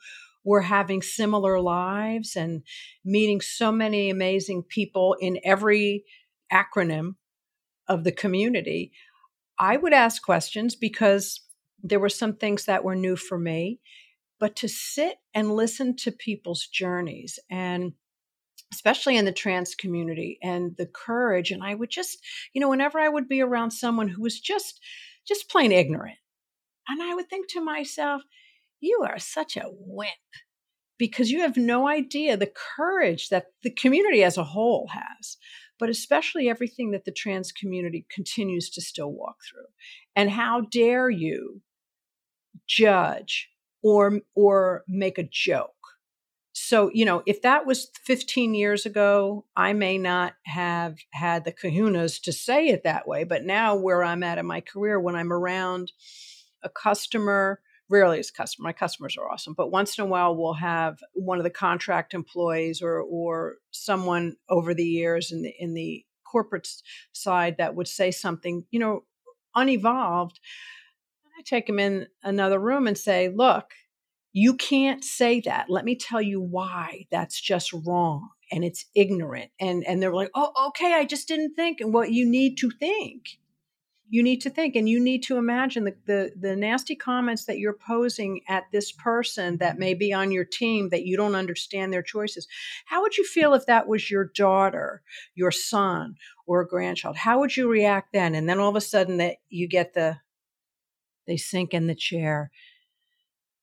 were 0.46 0.62
having 0.62 1.02
similar 1.02 1.60
lives 1.60 2.36
and 2.36 2.62
meeting 3.04 3.40
so 3.40 3.72
many 3.72 4.08
amazing 4.08 4.62
people 4.62 5.16
in 5.20 5.40
every 5.44 6.04
acronym 6.52 7.16
of 7.88 8.04
the 8.04 8.12
community, 8.12 8.92
I 9.58 9.76
would 9.76 9.92
ask 9.92 10.22
questions 10.22 10.76
because 10.76 11.40
there 11.82 11.98
were 11.98 12.08
some 12.08 12.34
things 12.34 12.64
that 12.66 12.84
were 12.84 12.94
new 12.94 13.16
for 13.16 13.38
me. 13.38 13.80
But 14.38 14.54
to 14.56 14.68
sit 14.68 15.16
and 15.34 15.56
listen 15.56 15.96
to 15.96 16.12
people's 16.12 16.66
journeys 16.66 17.38
and 17.50 17.94
especially 18.72 19.16
in 19.16 19.24
the 19.24 19.32
trans 19.32 19.74
community 19.74 20.38
and 20.42 20.76
the 20.76 20.86
courage 20.86 21.52
and 21.52 21.62
i 21.62 21.72
would 21.72 21.88
just 21.88 22.18
you 22.52 22.60
know 22.60 22.68
whenever 22.68 22.98
i 22.98 23.08
would 23.08 23.28
be 23.28 23.40
around 23.40 23.70
someone 23.70 24.08
who 24.08 24.20
was 24.20 24.40
just 24.40 24.80
just 25.24 25.48
plain 25.48 25.70
ignorant 25.70 26.16
and 26.88 27.00
i 27.00 27.14
would 27.14 27.30
think 27.30 27.48
to 27.48 27.60
myself 27.60 28.22
you 28.80 29.04
are 29.08 29.18
such 29.18 29.56
a 29.56 29.64
wimp 29.68 30.10
because 30.98 31.30
you 31.30 31.40
have 31.40 31.56
no 31.56 31.88
idea 31.88 32.36
the 32.36 32.52
courage 32.76 33.28
that 33.28 33.46
the 33.62 33.70
community 33.70 34.22
as 34.22 34.36
a 34.36 34.44
whole 34.44 34.88
has 34.92 35.36
but 35.78 35.90
especially 35.90 36.48
everything 36.48 36.90
that 36.92 37.04
the 37.04 37.12
trans 37.12 37.52
community 37.52 38.06
continues 38.10 38.70
to 38.70 38.80
still 38.80 39.12
walk 39.12 39.36
through. 39.48 39.66
And 40.14 40.30
how 40.30 40.62
dare 40.62 41.10
you 41.10 41.62
judge 42.66 43.50
or 43.82 44.20
or 44.34 44.84
make 44.88 45.18
a 45.18 45.28
joke? 45.30 45.70
So 46.52 46.90
you 46.94 47.04
know 47.04 47.22
if 47.26 47.42
that 47.42 47.66
was 47.66 47.90
15 48.04 48.54
years 48.54 48.86
ago 48.86 49.44
i 49.54 49.74
may 49.74 49.98
not 49.98 50.32
have 50.46 50.96
had 51.12 51.44
the 51.44 51.52
kahunas 51.52 52.20
to 52.22 52.32
say 52.32 52.68
it 52.68 52.82
that 52.82 53.06
way 53.06 53.24
but 53.24 53.44
now 53.44 53.76
where 53.76 54.02
i'm 54.02 54.22
at 54.22 54.38
in 54.38 54.46
my 54.46 54.62
career 54.62 54.98
when 54.98 55.14
i'm 55.14 55.34
around 55.34 55.92
a 56.62 56.70
customer 56.70 57.60
rarely 57.88 58.18
as 58.18 58.30
customer 58.30 58.66
my 58.66 58.72
customers 58.72 59.16
are 59.16 59.30
awesome 59.30 59.54
but 59.54 59.70
once 59.70 59.96
in 59.96 60.04
a 60.04 60.06
while 60.06 60.36
we'll 60.36 60.54
have 60.54 60.98
one 61.14 61.38
of 61.38 61.44
the 61.44 61.50
contract 61.50 62.14
employees 62.14 62.82
or 62.82 63.00
or 63.00 63.56
someone 63.70 64.34
over 64.48 64.74
the 64.74 64.84
years 64.84 65.30
in 65.30 65.42
the 65.42 65.54
in 65.58 65.74
the 65.74 66.04
corporate 66.26 66.68
side 67.12 67.56
that 67.58 67.74
would 67.74 67.88
say 67.88 68.10
something, 68.10 68.64
you 68.70 68.78
know, 68.78 69.04
unevolved, 69.54 70.38
I 71.38 71.42
take 71.44 71.66
them 71.66 71.78
in 71.78 72.08
another 72.22 72.58
room 72.58 72.86
and 72.86 72.98
say, 72.98 73.30
look, 73.34 73.70
you 74.32 74.54
can't 74.54 75.02
say 75.02 75.40
that. 75.42 75.70
Let 75.70 75.84
me 75.84 75.96
tell 75.96 76.20
you 76.20 76.40
why 76.42 77.06
that's 77.10 77.40
just 77.40 77.72
wrong 77.72 78.28
and 78.52 78.64
it's 78.64 78.84
ignorant. 78.94 79.50
And 79.58 79.82
and 79.86 80.02
they're 80.02 80.14
like, 80.14 80.30
"Oh, 80.34 80.52
okay, 80.68 80.92
I 80.92 81.04
just 81.04 81.26
didn't 81.26 81.54
think." 81.54 81.80
And 81.80 81.92
what 81.92 82.12
you 82.12 82.28
need 82.28 82.56
to 82.58 82.70
think. 82.70 83.38
You 84.08 84.22
need 84.22 84.40
to 84.42 84.50
think 84.50 84.76
and 84.76 84.88
you 84.88 85.00
need 85.00 85.24
to 85.24 85.36
imagine 85.36 85.84
the, 85.84 85.96
the 86.06 86.32
the 86.38 86.56
nasty 86.56 86.94
comments 86.94 87.44
that 87.46 87.58
you're 87.58 87.72
posing 87.72 88.40
at 88.48 88.64
this 88.70 88.92
person 88.92 89.56
that 89.58 89.78
may 89.78 89.94
be 89.94 90.12
on 90.12 90.30
your 90.30 90.44
team 90.44 90.90
that 90.90 91.04
you 91.04 91.16
don't 91.16 91.34
understand 91.34 91.92
their 91.92 92.02
choices. 92.02 92.46
How 92.86 93.02
would 93.02 93.16
you 93.16 93.24
feel 93.24 93.54
if 93.54 93.66
that 93.66 93.88
was 93.88 94.10
your 94.10 94.30
daughter, 94.34 95.02
your 95.34 95.50
son, 95.50 96.14
or 96.46 96.60
a 96.60 96.68
grandchild? 96.68 97.16
How 97.16 97.40
would 97.40 97.56
you 97.56 97.68
react 97.68 98.12
then? 98.12 98.34
And 98.34 98.48
then 98.48 98.60
all 98.60 98.70
of 98.70 98.76
a 98.76 98.80
sudden 98.80 99.16
that 99.16 99.36
you 99.48 99.68
get 99.68 99.94
the 99.94 100.18
they 101.26 101.36
sink 101.36 101.74
in 101.74 101.88
the 101.88 101.94
chair 101.94 102.50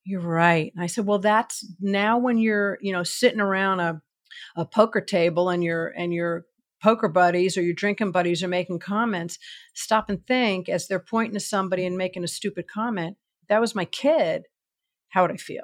you're 0.05 0.21
right. 0.21 0.71
And 0.75 0.83
I 0.83 0.87
said, 0.87 1.05
well, 1.05 1.19
that's 1.19 1.65
now 1.79 2.17
when 2.17 2.37
you're, 2.37 2.77
you 2.81 2.91
know, 2.91 3.03
sitting 3.03 3.39
around 3.39 3.79
a, 3.79 4.01
a 4.55 4.65
poker 4.65 5.01
table 5.01 5.49
and 5.49 5.63
your 5.63 5.87
and 5.87 6.13
your 6.13 6.45
poker 6.83 7.07
buddies 7.07 7.57
or 7.57 7.61
your 7.61 7.73
drinking 7.73 8.11
buddies 8.11 8.43
are 8.43 8.49
making 8.49 8.79
comments, 8.79 9.39
stop 9.73 10.09
and 10.09 10.25
think 10.27 10.67
as 10.67 10.87
they're 10.87 10.99
pointing 10.99 11.33
to 11.33 11.39
somebody 11.39 11.85
and 11.85 11.97
making 11.97 12.23
a 12.23 12.27
stupid 12.27 12.65
comment. 12.67 13.15
That 13.47 13.61
was 13.61 13.73
my 13.73 13.85
kid. 13.85 14.43
How 15.09 15.21
would 15.21 15.31
I 15.31 15.37
feel? 15.37 15.63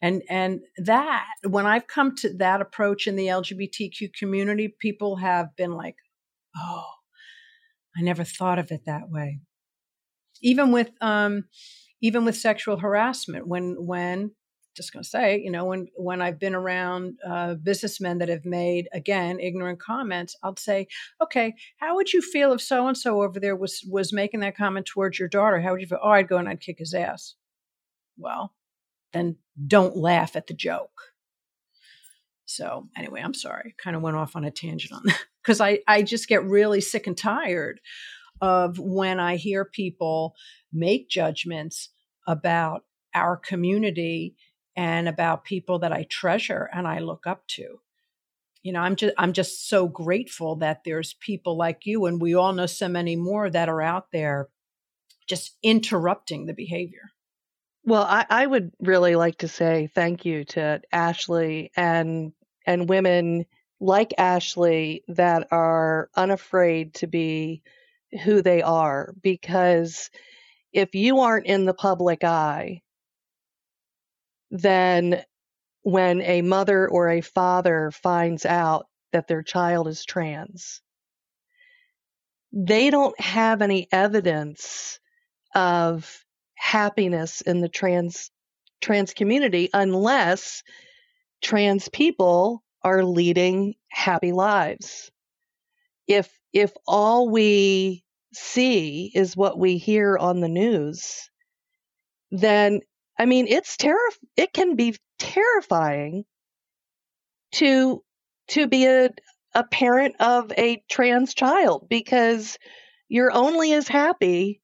And 0.00 0.22
and 0.28 0.60
that 0.76 1.26
when 1.48 1.66
I've 1.66 1.86
come 1.86 2.14
to 2.16 2.36
that 2.36 2.60
approach 2.60 3.06
in 3.06 3.16
the 3.16 3.26
LGBTQ 3.26 4.12
community, 4.18 4.74
people 4.78 5.16
have 5.16 5.56
been 5.56 5.72
like, 5.72 5.96
"Oh, 6.56 6.84
I 7.96 8.02
never 8.02 8.24
thought 8.24 8.58
of 8.58 8.70
it 8.70 8.82
that 8.86 9.08
way." 9.08 9.40
Even 10.42 10.72
with 10.72 10.90
um, 11.00 11.44
even 12.02 12.24
with 12.24 12.36
sexual 12.36 12.76
harassment 12.78 13.48
when 13.48 13.76
when 13.78 14.32
just 14.74 14.92
going 14.92 15.02
to 15.02 15.08
say 15.08 15.40
you 15.40 15.50
know 15.50 15.64
when 15.64 15.86
when 15.96 16.20
i've 16.20 16.38
been 16.38 16.54
around 16.54 17.16
uh, 17.26 17.54
businessmen 17.54 18.18
that 18.18 18.28
have 18.28 18.44
made 18.44 18.88
again 18.92 19.38
ignorant 19.40 19.80
comments 19.80 20.36
i'll 20.42 20.56
say 20.56 20.86
okay 21.22 21.54
how 21.78 21.94
would 21.94 22.12
you 22.12 22.20
feel 22.20 22.52
if 22.52 22.60
so 22.60 22.86
and 22.86 22.96
so 22.96 23.22
over 23.22 23.38
there 23.38 23.56
was 23.56 23.84
was 23.88 24.12
making 24.12 24.40
that 24.40 24.56
comment 24.56 24.86
towards 24.86 25.18
your 25.18 25.28
daughter? 25.28 25.60
How 25.60 25.72
would 25.72 25.80
you 25.80 25.86
feel? 25.86 26.00
Oh 26.02 26.10
i'd 26.10 26.28
go 26.28 26.38
and 26.38 26.48
i'd 26.48 26.60
kick 26.60 26.78
his 26.78 26.94
ass. 26.94 27.34
Well 28.16 28.52
then 29.12 29.36
don't 29.66 29.96
laugh 29.96 30.34
at 30.34 30.48
the 30.48 30.54
joke. 30.54 31.12
So 32.46 32.88
anyway 32.96 33.20
i'm 33.24 33.34
sorry 33.34 33.74
kind 33.82 33.96
of 33.96 34.02
went 34.02 34.16
off 34.16 34.36
on 34.36 34.44
a 34.44 34.50
tangent 34.50 34.92
on 34.92 35.02
that 35.04 35.20
because 35.42 35.60
i 35.60 35.80
i 35.88 36.02
just 36.02 36.28
get 36.28 36.44
really 36.44 36.80
sick 36.80 37.06
and 37.06 37.16
tired 37.16 37.80
of 38.40 38.78
when 38.78 39.18
i 39.18 39.36
hear 39.36 39.64
people 39.64 40.34
make 40.72 41.08
judgments 41.08 41.88
about 42.26 42.82
our 43.14 43.36
community 43.36 44.34
and 44.76 45.08
about 45.08 45.44
people 45.44 45.80
that 45.80 45.92
I 45.92 46.06
treasure 46.08 46.68
and 46.72 46.86
I 46.86 46.98
look 47.00 47.26
up 47.26 47.46
to. 47.48 47.80
You 48.62 48.72
know, 48.72 48.80
I'm 48.80 48.96
just 48.96 49.14
I'm 49.18 49.32
just 49.32 49.68
so 49.68 49.86
grateful 49.86 50.56
that 50.56 50.82
there's 50.84 51.14
people 51.20 51.56
like 51.56 51.84
you 51.84 52.06
and 52.06 52.20
we 52.20 52.34
all 52.34 52.52
know 52.52 52.66
so 52.66 52.88
many 52.88 53.14
more 53.14 53.50
that 53.50 53.68
are 53.68 53.82
out 53.82 54.10
there 54.10 54.48
just 55.26 55.56
interrupting 55.62 56.46
the 56.46 56.54
behavior. 56.54 57.10
Well, 57.84 58.04
I, 58.04 58.24
I 58.30 58.46
would 58.46 58.72
really 58.80 59.14
like 59.16 59.38
to 59.38 59.48
say 59.48 59.90
thank 59.94 60.24
you 60.24 60.44
to 60.44 60.80
Ashley 60.90 61.70
and 61.76 62.32
and 62.66 62.88
women 62.88 63.44
like 63.80 64.14
Ashley 64.16 65.04
that 65.08 65.48
are 65.50 66.08
unafraid 66.16 66.94
to 66.94 67.06
be 67.06 67.62
who 68.24 68.40
they 68.40 68.62
are 68.62 69.14
because 69.22 70.10
if 70.72 70.94
you 70.94 71.20
aren't 71.20 71.46
in 71.46 71.66
the 71.66 71.74
public 71.74 72.24
eye, 72.24 72.80
then 74.54 75.20
when 75.82 76.22
a 76.22 76.42
mother 76.42 76.88
or 76.88 77.10
a 77.10 77.20
father 77.20 77.90
finds 77.90 78.46
out 78.46 78.86
that 79.12 79.26
their 79.26 79.42
child 79.42 79.88
is 79.88 80.04
trans, 80.04 80.80
they 82.52 82.88
don't 82.88 83.18
have 83.20 83.62
any 83.62 83.88
evidence 83.90 85.00
of 85.56 86.24
happiness 86.54 87.40
in 87.40 87.60
the 87.60 87.68
trans 87.68 88.30
trans 88.80 89.12
community 89.12 89.70
unless 89.74 90.62
trans 91.42 91.88
people 91.88 92.62
are 92.82 93.02
leading 93.02 93.74
happy 93.88 94.30
lives. 94.30 95.10
If 96.06 96.30
if 96.52 96.72
all 96.86 97.28
we 97.28 98.04
see 98.32 99.10
is 99.14 99.36
what 99.36 99.58
we 99.58 99.78
hear 99.78 100.16
on 100.16 100.40
the 100.40 100.48
news, 100.48 101.28
then 102.30 102.80
I 103.18 103.26
mean 103.26 103.48
it's 103.48 103.76
terrif- 103.76 104.18
it 104.36 104.52
can 104.52 104.76
be 104.76 104.96
terrifying 105.18 106.24
to 107.52 108.02
to 108.48 108.66
be 108.66 108.86
a 108.86 109.10
a 109.54 109.64
parent 109.64 110.16
of 110.20 110.52
a 110.58 110.82
trans 110.90 111.32
child 111.34 111.86
because 111.88 112.58
you're 113.08 113.32
only 113.32 113.72
as 113.72 113.86
happy 113.86 114.60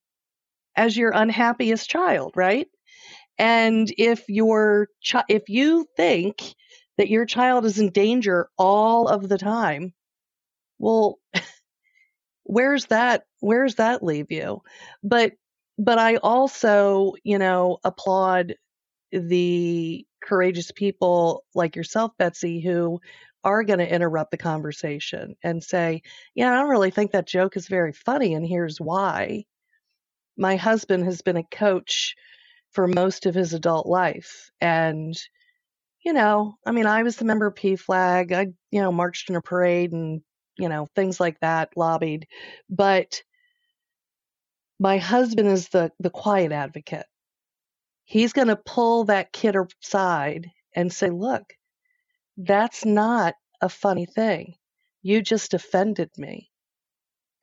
as 0.76 0.96
your 0.96 1.12
unhappiest 1.14 1.90
child, 1.90 2.32
right? 2.36 2.68
And 3.38 3.92
if 3.98 4.28
your 4.28 4.88
chi- 5.08 5.24
if 5.28 5.48
you 5.48 5.86
think 5.96 6.42
that 6.98 7.10
your 7.10 7.26
child 7.26 7.64
is 7.66 7.78
in 7.78 7.90
danger 7.90 8.48
all 8.58 9.08
of 9.08 9.28
the 9.28 9.38
time, 9.38 9.94
well 10.78 11.18
where's 12.44 12.86
that 12.86 13.24
where's 13.40 13.76
that 13.76 14.02
leave 14.02 14.30
you 14.30 14.60
but 15.02 15.32
but 15.80 15.98
i 15.98 16.16
also 16.16 17.14
you 17.24 17.38
know 17.38 17.78
applaud 17.84 18.54
the 19.12 20.06
courageous 20.22 20.70
people 20.70 21.42
like 21.54 21.74
yourself 21.74 22.12
betsy 22.18 22.60
who 22.60 23.00
are 23.42 23.64
going 23.64 23.78
to 23.78 23.92
interrupt 23.94 24.30
the 24.30 24.36
conversation 24.36 25.34
and 25.42 25.62
say 25.62 26.02
yeah 26.34 26.52
i 26.52 26.56
don't 26.56 26.68
really 26.68 26.90
think 26.90 27.12
that 27.12 27.26
joke 27.26 27.56
is 27.56 27.66
very 27.66 27.92
funny 27.92 28.34
and 28.34 28.46
here's 28.46 28.80
why 28.80 29.42
my 30.36 30.56
husband 30.56 31.04
has 31.04 31.22
been 31.22 31.38
a 31.38 31.44
coach 31.44 32.14
for 32.72 32.86
most 32.86 33.26
of 33.26 33.34
his 33.34 33.54
adult 33.54 33.86
life 33.86 34.50
and 34.60 35.18
you 36.04 36.12
know 36.12 36.54
i 36.66 36.70
mean 36.70 36.86
i 36.86 37.02
was 37.02 37.16
the 37.16 37.24
member 37.24 37.46
of 37.46 37.54
PFLAG 37.54 38.32
i 38.32 38.46
you 38.70 38.82
know 38.82 38.92
marched 38.92 39.30
in 39.30 39.36
a 39.36 39.42
parade 39.42 39.92
and 39.92 40.20
you 40.60 40.68
know, 40.68 40.86
things 40.94 41.18
like 41.18 41.40
that, 41.40 41.70
lobbied. 41.74 42.26
But 42.68 43.22
my 44.80 44.98
husband 44.98 45.48
is 45.48 45.68
the 45.68 45.92
the 46.00 46.10
quiet 46.10 46.52
advocate. 46.52 47.06
He's 48.04 48.32
going 48.32 48.48
to 48.48 48.56
pull 48.56 49.04
that 49.04 49.32
kid 49.32 49.56
aside 49.56 50.50
and 50.74 50.92
say, 50.92 51.10
"Look, 51.10 51.54
that's 52.36 52.84
not 52.84 53.34
a 53.60 53.68
funny 53.68 54.06
thing. 54.06 54.56
You 55.02 55.22
just 55.22 55.54
offended 55.54 56.10
me. 56.18 56.50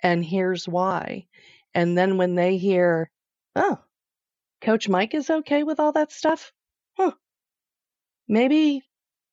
And 0.01 0.25
here's 0.25 0.67
why." 0.67 1.27
And 1.75 1.97
then 1.97 2.17
when 2.17 2.35
they 2.35 2.57
hear, 2.57 3.11
"Oh, 3.55 3.79
Coach 4.61 4.89
Mike 4.89 5.13
is 5.15 5.29
okay 5.29 5.63
with 5.63 5.79
all 5.79 5.93
that 5.93 6.11
stuff?" 6.11 6.53
Huh. 6.97 7.13
Maybe 8.29 8.83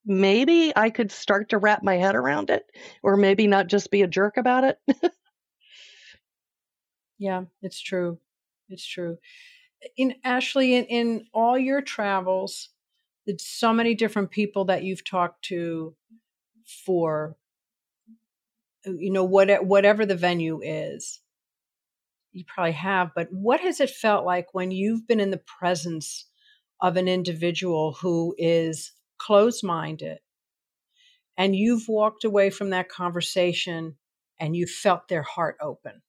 maybe 0.05 0.73
I 0.77 0.91
could 0.91 1.13
start 1.13 1.51
to 1.51 1.59
wrap 1.59 1.83
my 1.83 1.97
head 1.97 2.17
around 2.17 2.51
it, 2.51 2.65
or 3.03 3.17
maybe 3.17 3.47
not 3.47 3.69
just 3.69 3.91
be 3.91 4.03
a 4.03 4.09
jerk 4.09 4.37
about 4.37 4.65
it. 4.65 4.79
yeah, 7.19 7.45
it's 7.63 7.81
true. 7.81 8.19
It's 8.69 8.87
true. 8.87 9.19
In 9.97 10.15
Ashley, 10.25 10.75
in, 10.75 10.85
in 10.87 11.27
all 11.33 11.59
your 11.59 11.83
travels, 11.83 12.71
it's 13.27 13.47
so 13.47 13.73
many 13.73 13.95
different 13.95 14.31
people 14.31 14.67
that 14.67 14.83
you've 14.83 15.05
talked 15.05 15.45
to 15.47 15.95
for 16.67 17.37
uh, 18.87 18.93
you 18.93 19.13
know 19.13 19.25
what, 19.25 19.65
whatever 19.65 20.07
the 20.07 20.17
venue 20.17 20.61
is 20.63 21.21
you 22.33 22.45
probably 22.47 22.73
have 22.73 23.11
but 23.15 23.29
what 23.31 23.61
has 23.61 23.81
it 23.81 23.91
felt 23.91 24.25
like 24.25 24.53
when 24.53 24.71
you've 24.71 25.07
been 25.07 25.21
in 25.21 25.31
the 25.31 25.37
presence 25.59 26.27
of 26.81 26.97
an 26.97 27.09
individual 27.09 27.95
who 27.95 28.35
is 28.37 28.93
closed 29.19 29.65
minded, 29.65 30.19
and 31.37 31.57
you've 31.57 31.89
walked 31.89 32.25
away 32.25 32.51
from 32.51 32.71
that 32.71 32.89
conversation 32.89 33.97
and 34.39 34.55
you 34.55 34.67
felt 34.67 35.09
their 35.09 35.23
heart 35.23 35.57
open? 35.61 36.03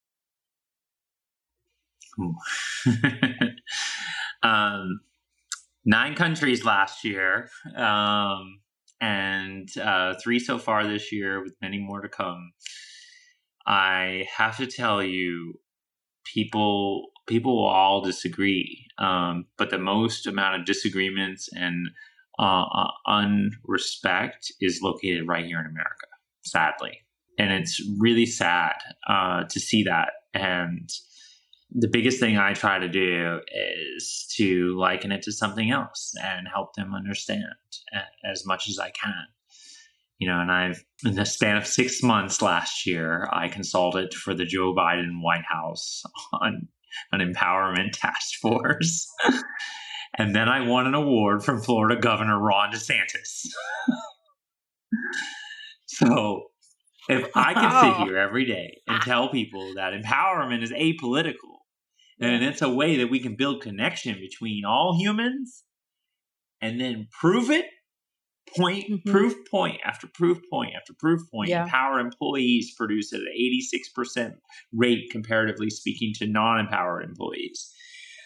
um, 4.43 4.99
nine 5.86 6.15
countries 6.15 6.65
last 6.65 7.04
year, 7.04 7.49
um, 7.75 8.60
and 9.01 9.69
uh, 9.78 10.15
three 10.23 10.39
so 10.39 10.58
far 10.58 10.86
this 10.86 11.12
year, 11.12 11.41
with 11.41 11.54
many 11.62 11.80
more 11.80 12.01
to 12.01 12.10
come. 12.10 12.51
I 13.67 14.28
have 14.36 14.58
to 14.58 14.67
tell 14.67 15.04
you, 15.04 15.60
people 16.23 17.08
people 17.28 17.56
will 17.58 17.67
all 17.69 18.01
disagree, 18.01 18.86
um, 18.99 19.45
but 19.58 19.71
the 19.71 19.80
most 19.80 20.28
amount 20.28 20.60
of 20.60 20.65
disagreements 20.65 21.49
and 21.54 21.89
uh, 22.38 22.65
uh, 22.65 22.91
unrespect 23.08 24.51
is 24.62 24.82
located 24.82 25.28
right 25.28 25.45
here 25.45 25.60
in 25.60 25.65
America, 25.65 26.08
sadly. 26.43 26.99
and 27.38 27.51
it's 27.51 27.82
really 27.99 28.25
sad 28.25 28.73
uh, 29.10 29.43
to 29.45 29.60
see 29.60 29.84
that. 29.84 30.10
And 30.34 30.89
the 31.71 31.88
biggest 31.88 32.19
thing 32.19 32.38
I 32.38 32.54
try 32.54 32.80
to 32.80 32.88
do 32.88 33.39
is 33.47 34.28
to 34.36 34.78
liken 34.78 35.12
it 35.12 35.23
to 35.23 35.32
something 35.32 35.71
else 35.71 36.13
and 36.21 36.47
help 36.47 36.75
them 36.75 36.93
understand 36.93 37.43
uh, 37.95 38.01
as 38.30 38.45
much 38.45 38.69
as 38.69 38.80
I 38.80 38.91
can. 38.91 39.25
You 40.19 40.30
know, 40.30 40.39
and 40.39 40.51
I've, 40.51 40.84
in 41.04 41.15
the 41.15 41.25
span 41.25 41.58
of 41.58 41.67
six 41.67 42.01
months 42.01 42.41
last 42.41 42.86
year, 42.86 43.28
I 43.34 43.49
consulted 43.49 44.13
for 44.13 44.34
the 44.34 44.45
Joe 44.45 44.73
Biden 44.73 45.21
White 45.21 45.43
House 45.47 46.04
on 46.34 46.67
an 47.12 47.19
empowerment 47.19 47.91
task 47.93 48.39
force. 48.39 49.08
and 50.17 50.34
then 50.34 50.47
I 50.47 50.65
won 50.65 50.88
an 50.88 50.93
award 50.93 51.43
from 51.43 51.62
Florida 51.62 51.99
Governor 51.99 52.39
Ron 52.39 52.71
DeSantis. 52.71 53.47
so 55.86 56.43
if 57.10 57.30
I 57.36 57.54
can 57.54 57.98
sit 57.98 58.08
here 58.08 58.18
every 58.18 58.46
day 58.46 58.82
and 58.88 59.02
tell 59.02 59.30
people 59.30 59.74
that 59.76 59.94
empowerment 59.94 60.63
is 60.63 60.72
apolitical, 60.72 61.60
and 62.20 62.44
it's 62.44 62.62
a 62.62 62.70
way 62.70 62.98
that 62.98 63.10
we 63.10 63.20
can 63.20 63.36
build 63.36 63.62
connection 63.62 64.15
between 64.20 64.65
all 64.65 64.98
humans 65.00 65.63
and 66.62 66.80
then 66.80 67.08
prove 67.12 67.50
it 67.50 67.65
point 68.56 68.86
mm-hmm. 68.89 69.12
proof 69.12 69.34
point 69.50 69.80
after 69.84 70.08
proof 70.08 70.39
point 70.50 70.74
after 70.76 70.94
proof 71.00 71.22
point 71.32 71.50
yeah. 71.50 71.63
empower 71.63 72.00
employees 72.00 72.74
produce 72.78 73.12
at 73.12 73.20
an 73.20 73.28
86% 74.15 74.34
rate 74.74 75.10
comparatively 75.12 75.70
speaking 75.70 76.13
to 76.15 76.28
non-empowered 76.28 77.04
employees 77.04 77.74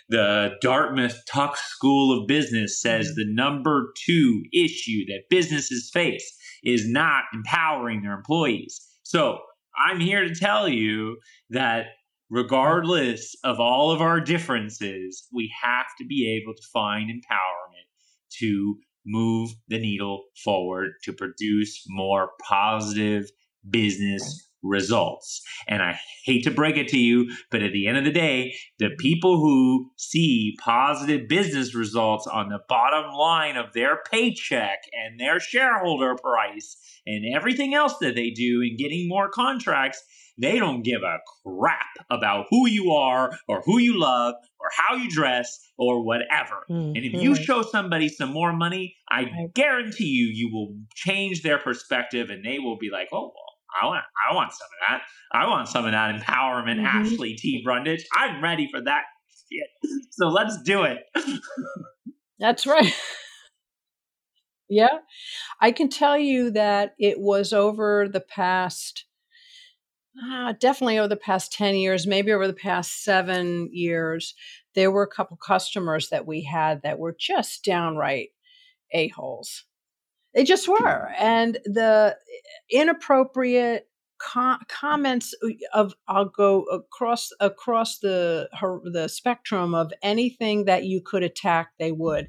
the 0.10 0.52
dartmouth 0.62 1.18
tuck 1.26 1.56
school 1.56 2.18
of 2.18 2.28
business 2.28 2.82
says 2.82 3.08
mm-hmm. 3.08 3.22
the 3.22 3.34
number 3.34 3.94
two 4.06 4.44
issue 4.54 5.06
that 5.06 5.24
businesses 5.30 5.90
face 5.92 6.36
is 6.64 6.88
not 6.88 7.24
empowering 7.34 8.02
their 8.02 8.14
employees. 8.14 8.80
So 9.04 9.40
i'm 9.80 10.00
here 10.00 10.28
to 10.28 10.36
tell 10.36 10.68
you 10.68 11.18
that 11.50 11.88
regardless 12.30 13.36
of 13.44 13.60
all 13.60 13.92
of 13.92 14.02
our 14.02 14.20
differences 14.20 15.28
we 15.32 15.52
have 15.62 15.86
to 15.98 16.06
be 16.06 16.40
able 16.42 16.54
to 16.54 16.62
find 16.74 17.10
empowerment 17.10 17.88
to 18.40 18.78
move 19.06 19.52
the 19.68 19.80
needle 19.80 20.26
forward 20.44 20.92
to 21.04 21.14
produce 21.14 21.84
more 21.88 22.32
positive 22.48 23.26
business 23.70 24.49
results. 24.64 25.42
And 25.68 25.82
I 25.82 26.00
hate 26.26 26.44
to 26.44 26.52
break 26.52 26.78
it 26.78 26.88
to 26.90 26.98
you, 26.98 27.32
but 27.52 27.62
at 27.62 27.72
the 27.72 27.88
end 27.88 27.98
of 27.98 28.04
the 28.04 28.12
day, 28.12 28.56
the 28.78 28.90
people 28.98 29.38
who 29.38 29.92
see 29.98 30.56
positive 30.64 31.28
business 31.28 31.76
results 31.76 32.28
on 32.28 32.50
the 32.50 32.60
bottom 32.68 33.12
line 33.14 33.58
of 33.58 33.74
their 33.74 34.00
paycheck 34.10 34.80
and 34.94 35.20
their 35.20 35.40
shareholder 35.40 36.16
price 36.16 36.78
and 37.06 37.24
everything 37.36 37.74
else 37.74 37.96
that 38.02 38.16
they 38.16 38.30
do 38.30 38.62
in 38.62 38.78
getting 38.78 39.08
more 39.08 39.30
contracts 39.30 40.04
they 40.40 40.58
don't 40.58 40.84
give 40.84 41.02
a 41.04 41.20
crap 41.46 41.86
about 42.10 42.46
who 42.50 42.68
you 42.68 42.94
are 42.94 43.32
or 43.48 43.62
who 43.66 43.78
you 43.78 44.00
love 44.00 44.36
or 44.60 44.70
how 44.74 44.96
you 44.96 45.10
dress 45.10 45.60
or 45.78 46.04
whatever. 46.04 46.64
Mm, 46.70 46.96
and 46.96 46.98
if 46.98 47.14
you 47.14 47.36
show 47.36 47.62
somebody 47.62 48.08
some 48.08 48.32
more 48.32 48.54
money, 48.54 48.96
I 49.10 49.26
guarantee 49.54 50.06
you, 50.08 50.28
you 50.28 50.50
will 50.52 50.78
change 50.96 51.44
their 51.44 51.58
perspective 51.58 52.30
and 52.30 52.44
they 52.44 52.60
will 52.60 52.78
be 52.78 52.90
like, 52.90 53.10
oh, 53.12 53.34
well, 53.36 53.49
I 53.82 53.86
want, 53.86 54.04
I 54.30 54.36
want 54.36 54.52
some 54.54 54.66
of 54.66 54.90
that. 54.90 55.02
I 55.32 55.48
want 55.48 55.68
some 55.68 55.86
of 55.86 55.92
that 55.92 56.16
empowerment, 56.16 56.78
mm-hmm. 56.78 56.86
Ashley 56.86 57.36
T. 57.36 57.62
Brundage. 57.64 58.06
I'm 58.16 58.44
ready 58.44 58.68
for 58.72 58.82
that 58.82 59.04
shit. 59.52 59.68
So 60.12 60.28
let's 60.28 60.62
do 60.64 60.84
it. 60.84 60.98
That's 62.40 62.68
right. 62.68 62.94
yeah. 64.70 64.98
I 65.62 65.72
can 65.72 65.88
tell 65.88 66.18
you 66.18 66.52
that 66.52 66.94
it 67.00 67.22
was 67.22 67.54
over 67.54 68.10
the 68.12 68.20
past 68.20 69.06
uh, 70.22 70.54
definitely 70.60 71.00
over 71.00 71.08
the 71.08 71.16
past 71.16 71.54
10 71.54 71.76
years, 71.76 72.08
maybe 72.08 72.32
over 72.32 72.48
the 72.48 72.54
past 72.54 73.04
seven 73.04 73.70
years, 73.72 74.36
there 74.76 74.92
were 74.92 75.04
a 75.04 75.08
couple 75.08 75.38
customers 75.38 76.10
that 76.10 76.28
we 76.28 76.44
had 76.44 76.82
that 76.82 77.00
were 77.00 77.16
just 77.18 77.64
downright 77.64 78.30
a-holes. 78.92 79.66
They 80.34 80.44
just 80.44 80.68
were. 80.68 81.12
And 81.18 81.58
the 81.66 82.16
eh, 82.16 82.82
inappropriate 82.82 83.88
com- 84.20 84.60
comments 84.68 85.34
uh, 85.44 85.50
of 85.74 85.94
I'll 86.08 86.26
go 86.30 86.64
across 86.64 87.30
across 87.40 88.00
the 88.00 88.50
her, 88.54 88.80
the 88.92 89.08
spectrum 89.08 89.74
of 89.74 89.92
anything 90.04 90.66
that 90.66 90.86
you 90.86 91.02
could 91.02 91.24
attack, 91.24 91.70
they 91.80 91.92
would. 91.92 92.28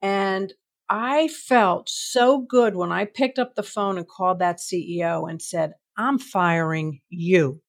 And 0.00 0.52
I 0.88 1.28
felt 1.28 1.88
so 1.88 2.40
good 2.40 2.74
when 2.74 2.90
I 2.90 3.04
picked 3.04 3.38
up 3.38 3.54
the 3.54 3.62
phone 3.62 3.98
and 3.98 4.08
called 4.08 4.40
that 4.40 4.58
CEO 4.58 5.30
and 5.30 5.40
said, 5.40 5.74
I'm 5.96 6.18
firing 6.18 7.00
you. 7.10 7.60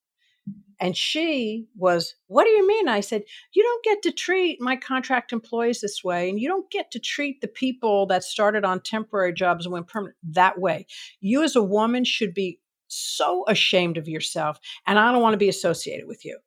And 0.81 0.97
she 0.97 1.67
was, 1.77 2.15
What 2.25 2.45
do 2.45 2.49
you 2.49 2.67
mean? 2.67 2.89
I 2.89 3.01
said, 3.01 3.21
You 3.53 3.61
don't 3.63 3.83
get 3.83 4.01
to 4.01 4.11
treat 4.11 4.59
my 4.59 4.75
contract 4.75 5.31
employees 5.31 5.79
this 5.79 6.03
way, 6.03 6.27
and 6.27 6.39
you 6.39 6.49
don't 6.49 6.69
get 6.71 6.89
to 6.91 6.99
treat 6.99 7.39
the 7.39 7.47
people 7.47 8.07
that 8.07 8.23
started 8.23 8.65
on 8.65 8.81
temporary 8.81 9.31
jobs 9.31 9.65
and 9.65 9.73
went 9.73 9.87
permanent 9.87 10.17
that 10.31 10.59
way. 10.59 10.87
You, 11.19 11.43
as 11.43 11.55
a 11.55 11.63
woman, 11.63 12.03
should 12.03 12.33
be 12.33 12.59
so 12.87 13.45
ashamed 13.47 13.97
of 13.97 14.07
yourself, 14.07 14.59
and 14.87 14.97
I 14.97 15.11
don't 15.11 15.21
want 15.21 15.33
to 15.33 15.37
be 15.37 15.49
associated 15.49 16.07
with 16.07 16.25
you. 16.25 16.39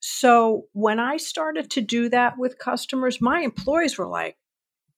So 0.00 0.64
when 0.72 0.98
I 0.98 1.16
started 1.16 1.70
to 1.70 1.80
do 1.80 2.08
that 2.08 2.36
with 2.36 2.58
customers, 2.58 3.20
my 3.20 3.40
employees 3.40 3.96
were 3.96 4.08
like, 4.08 4.36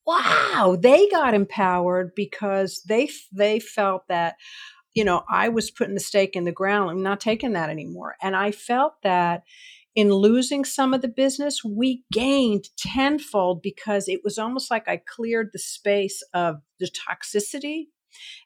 wow 0.04 0.76
they 0.80 1.08
got 1.10 1.32
empowered 1.32 2.12
because 2.16 2.82
they 2.88 3.08
they 3.32 3.60
felt 3.60 4.02
that 4.08 4.34
you 4.94 5.04
know, 5.04 5.24
I 5.28 5.48
was 5.48 5.70
putting 5.70 5.94
the 5.94 6.00
stake 6.00 6.36
in 6.36 6.44
the 6.44 6.52
ground. 6.52 6.90
I'm 6.90 7.02
not 7.02 7.20
taking 7.20 7.52
that 7.54 7.70
anymore. 7.70 8.16
And 8.22 8.36
I 8.36 8.50
felt 8.50 8.94
that 9.02 9.42
in 9.94 10.12
losing 10.12 10.64
some 10.64 10.94
of 10.94 11.02
the 11.02 11.08
business, 11.08 11.62
we 11.64 12.04
gained 12.10 12.68
tenfold 12.76 13.62
because 13.62 14.08
it 14.08 14.20
was 14.24 14.38
almost 14.38 14.70
like 14.70 14.88
I 14.88 14.96
cleared 14.96 15.50
the 15.52 15.58
space 15.58 16.22
of 16.32 16.56
the 16.78 16.88
toxicity 16.88 17.86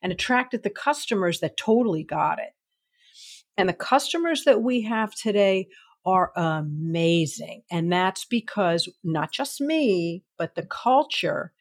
and 0.02 0.12
attracted 0.12 0.62
the 0.62 0.70
customers 0.70 1.40
that 1.40 1.56
totally 1.56 2.04
got 2.04 2.38
it. 2.38 2.50
And 3.56 3.68
the 3.68 3.74
customers 3.74 4.44
that 4.44 4.62
we 4.62 4.82
have 4.82 5.14
today 5.14 5.68
are 6.04 6.32
amazing. 6.36 7.62
And 7.70 7.92
that's 7.92 8.24
because 8.24 8.88
not 9.02 9.32
just 9.32 9.60
me, 9.60 10.22
but 10.38 10.54
the 10.54 10.66
culture 10.66 11.52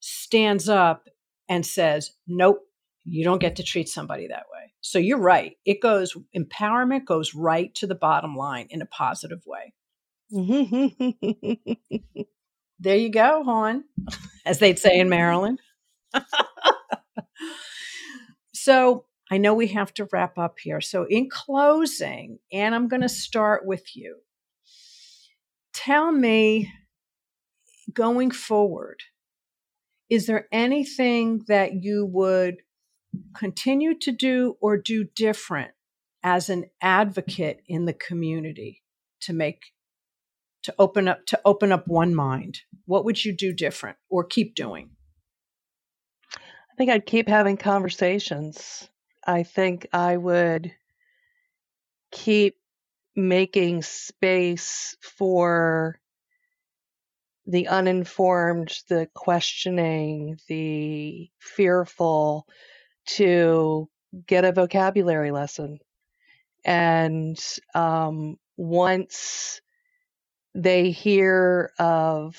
stands 0.00 0.68
up 0.68 1.08
and 1.48 1.64
says, 1.64 2.12
nope, 2.26 2.65
you 3.06 3.24
don't 3.24 3.40
get 3.40 3.56
to 3.56 3.62
treat 3.62 3.88
somebody 3.88 4.28
that 4.28 4.46
way. 4.52 4.72
So 4.80 4.98
you're 4.98 5.18
right. 5.18 5.52
It 5.64 5.80
goes, 5.80 6.16
empowerment 6.36 7.06
goes 7.06 7.34
right 7.34 7.74
to 7.76 7.86
the 7.86 7.94
bottom 7.94 8.36
line 8.36 8.66
in 8.70 8.82
a 8.82 8.86
positive 8.86 9.42
way. 9.46 9.72
there 12.80 12.96
you 12.96 13.10
go, 13.10 13.44
Hon, 13.44 13.84
as 14.44 14.58
they'd 14.58 14.78
say 14.78 14.98
in 14.98 15.08
Maryland. 15.08 15.60
so 18.52 19.06
I 19.30 19.38
know 19.38 19.54
we 19.54 19.68
have 19.68 19.94
to 19.94 20.08
wrap 20.12 20.38
up 20.38 20.58
here. 20.60 20.80
So, 20.80 21.04
in 21.08 21.28
closing, 21.30 22.38
and 22.52 22.74
I'm 22.74 22.88
going 22.88 23.02
to 23.02 23.08
start 23.08 23.66
with 23.66 23.96
you. 23.96 24.18
Tell 25.72 26.10
me 26.10 26.72
going 27.92 28.30
forward, 28.30 29.00
is 30.08 30.26
there 30.26 30.46
anything 30.52 31.44
that 31.48 31.82
you 31.82 32.06
would 32.06 32.56
continue 33.34 33.94
to 34.00 34.12
do 34.12 34.56
or 34.60 34.76
do 34.76 35.04
different 35.04 35.72
as 36.22 36.48
an 36.48 36.64
advocate 36.80 37.60
in 37.66 37.84
the 37.84 37.92
community 37.92 38.82
to 39.20 39.32
make 39.32 39.72
to 40.62 40.74
open 40.78 41.06
up 41.08 41.24
to 41.26 41.40
open 41.44 41.72
up 41.72 41.86
one 41.86 42.14
mind? 42.14 42.60
What 42.86 43.04
would 43.04 43.24
you 43.24 43.36
do 43.36 43.52
different 43.52 43.96
or 44.08 44.24
keep 44.24 44.54
doing? 44.54 44.90
I 46.34 46.74
think 46.76 46.90
i'd 46.90 47.06
keep 47.06 47.28
having 47.28 47.56
conversations. 47.56 48.88
I 49.26 49.42
think 49.42 49.86
i 49.92 50.16
would 50.16 50.72
keep 52.10 52.56
making 53.14 53.82
space 53.82 54.96
for 55.00 55.98
the 57.46 57.68
uninformed 57.68 58.76
the 58.88 59.08
questioning 59.14 60.38
the 60.48 61.30
fearful 61.38 62.46
to 63.06 63.88
get 64.26 64.44
a 64.44 64.52
vocabulary 64.52 65.30
lesson. 65.30 65.78
And 66.64 67.38
um, 67.74 68.38
once 68.56 69.60
they 70.54 70.90
hear 70.90 71.72
of, 71.78 72.36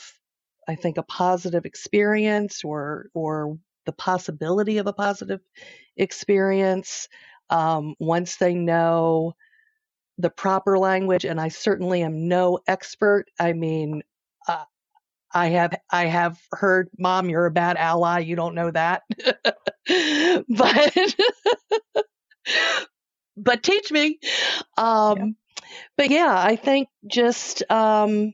I 0.67 0.75
think, 0.75 0.97
a 0.97 1.03
positive 1.03 1.65
experience 1.65 2.63
or 2.63 3.09
or 3.13 3.57
the 3.85 3.93
possibility 3.93 4.79
of 4.79 4.87
a 4.87 4.93
positive 4.93 5.39
experience, 5.95 7.07
um, 7.49 7.95
once 7.99 8.35
they 8.35 8.53
know 8.53 9.33
the 10.17 10.29
proper 10.29 10.77
language, 10.77 11.25
and 11.25 11.39
I 11.39 11.49
certainly 11.49 12.01
am 12.01 12.27
no 12.27 12.59
expert. 12.67 13.25
I 13.39 13.53
mean, 13.53 14.03
uh, 14.47 14.65
I 15.37 15.47
have 15.49 15.73
I 15.91 16.05
have 16.05 16.39
heard, 16.51 16.89
"Mom, 16.97 17.29
you're 17.29 17.45
a 17.45 17.51
bad 17.51 17.77
ally. 17.77 18.19
You 18.19 18.35
don't 18.35 18.55
know 18.55 18.71
that." 18.71 19.03
but 20.49 21.15
but 23.37 23.63
teach 23.63 23.91
me. 23.91 24.19
Um, 24.77 25.17
yeah. 25.17 25.25
But 25.97 26.09
yeah, 26.09 26.35
I 26.35 26.55
think 26.55 26.89
just 27.05 27.69
um, 27.71 28.33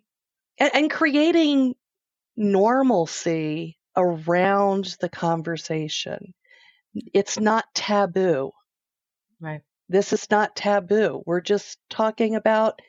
and, 0.59 0.71
and 0.73 0.91
creating 0.91 1.75
normalcy 2.37 3.77
around 3.97 4.95
the 5.01 5.09
conversation. 5.09 6.33
It's 6.93 7.39
not 7.39 7.65
taboo. 7.73 8.51
Right. 9.41 9.61
This 9.89 10.13
is 10.13 10.29
not 10.31 10.55
taboo. 10.55 11.23
We're 11.25 11.41
just 11.41 11.77
talking 11.89 12.35
about 12.35 12.79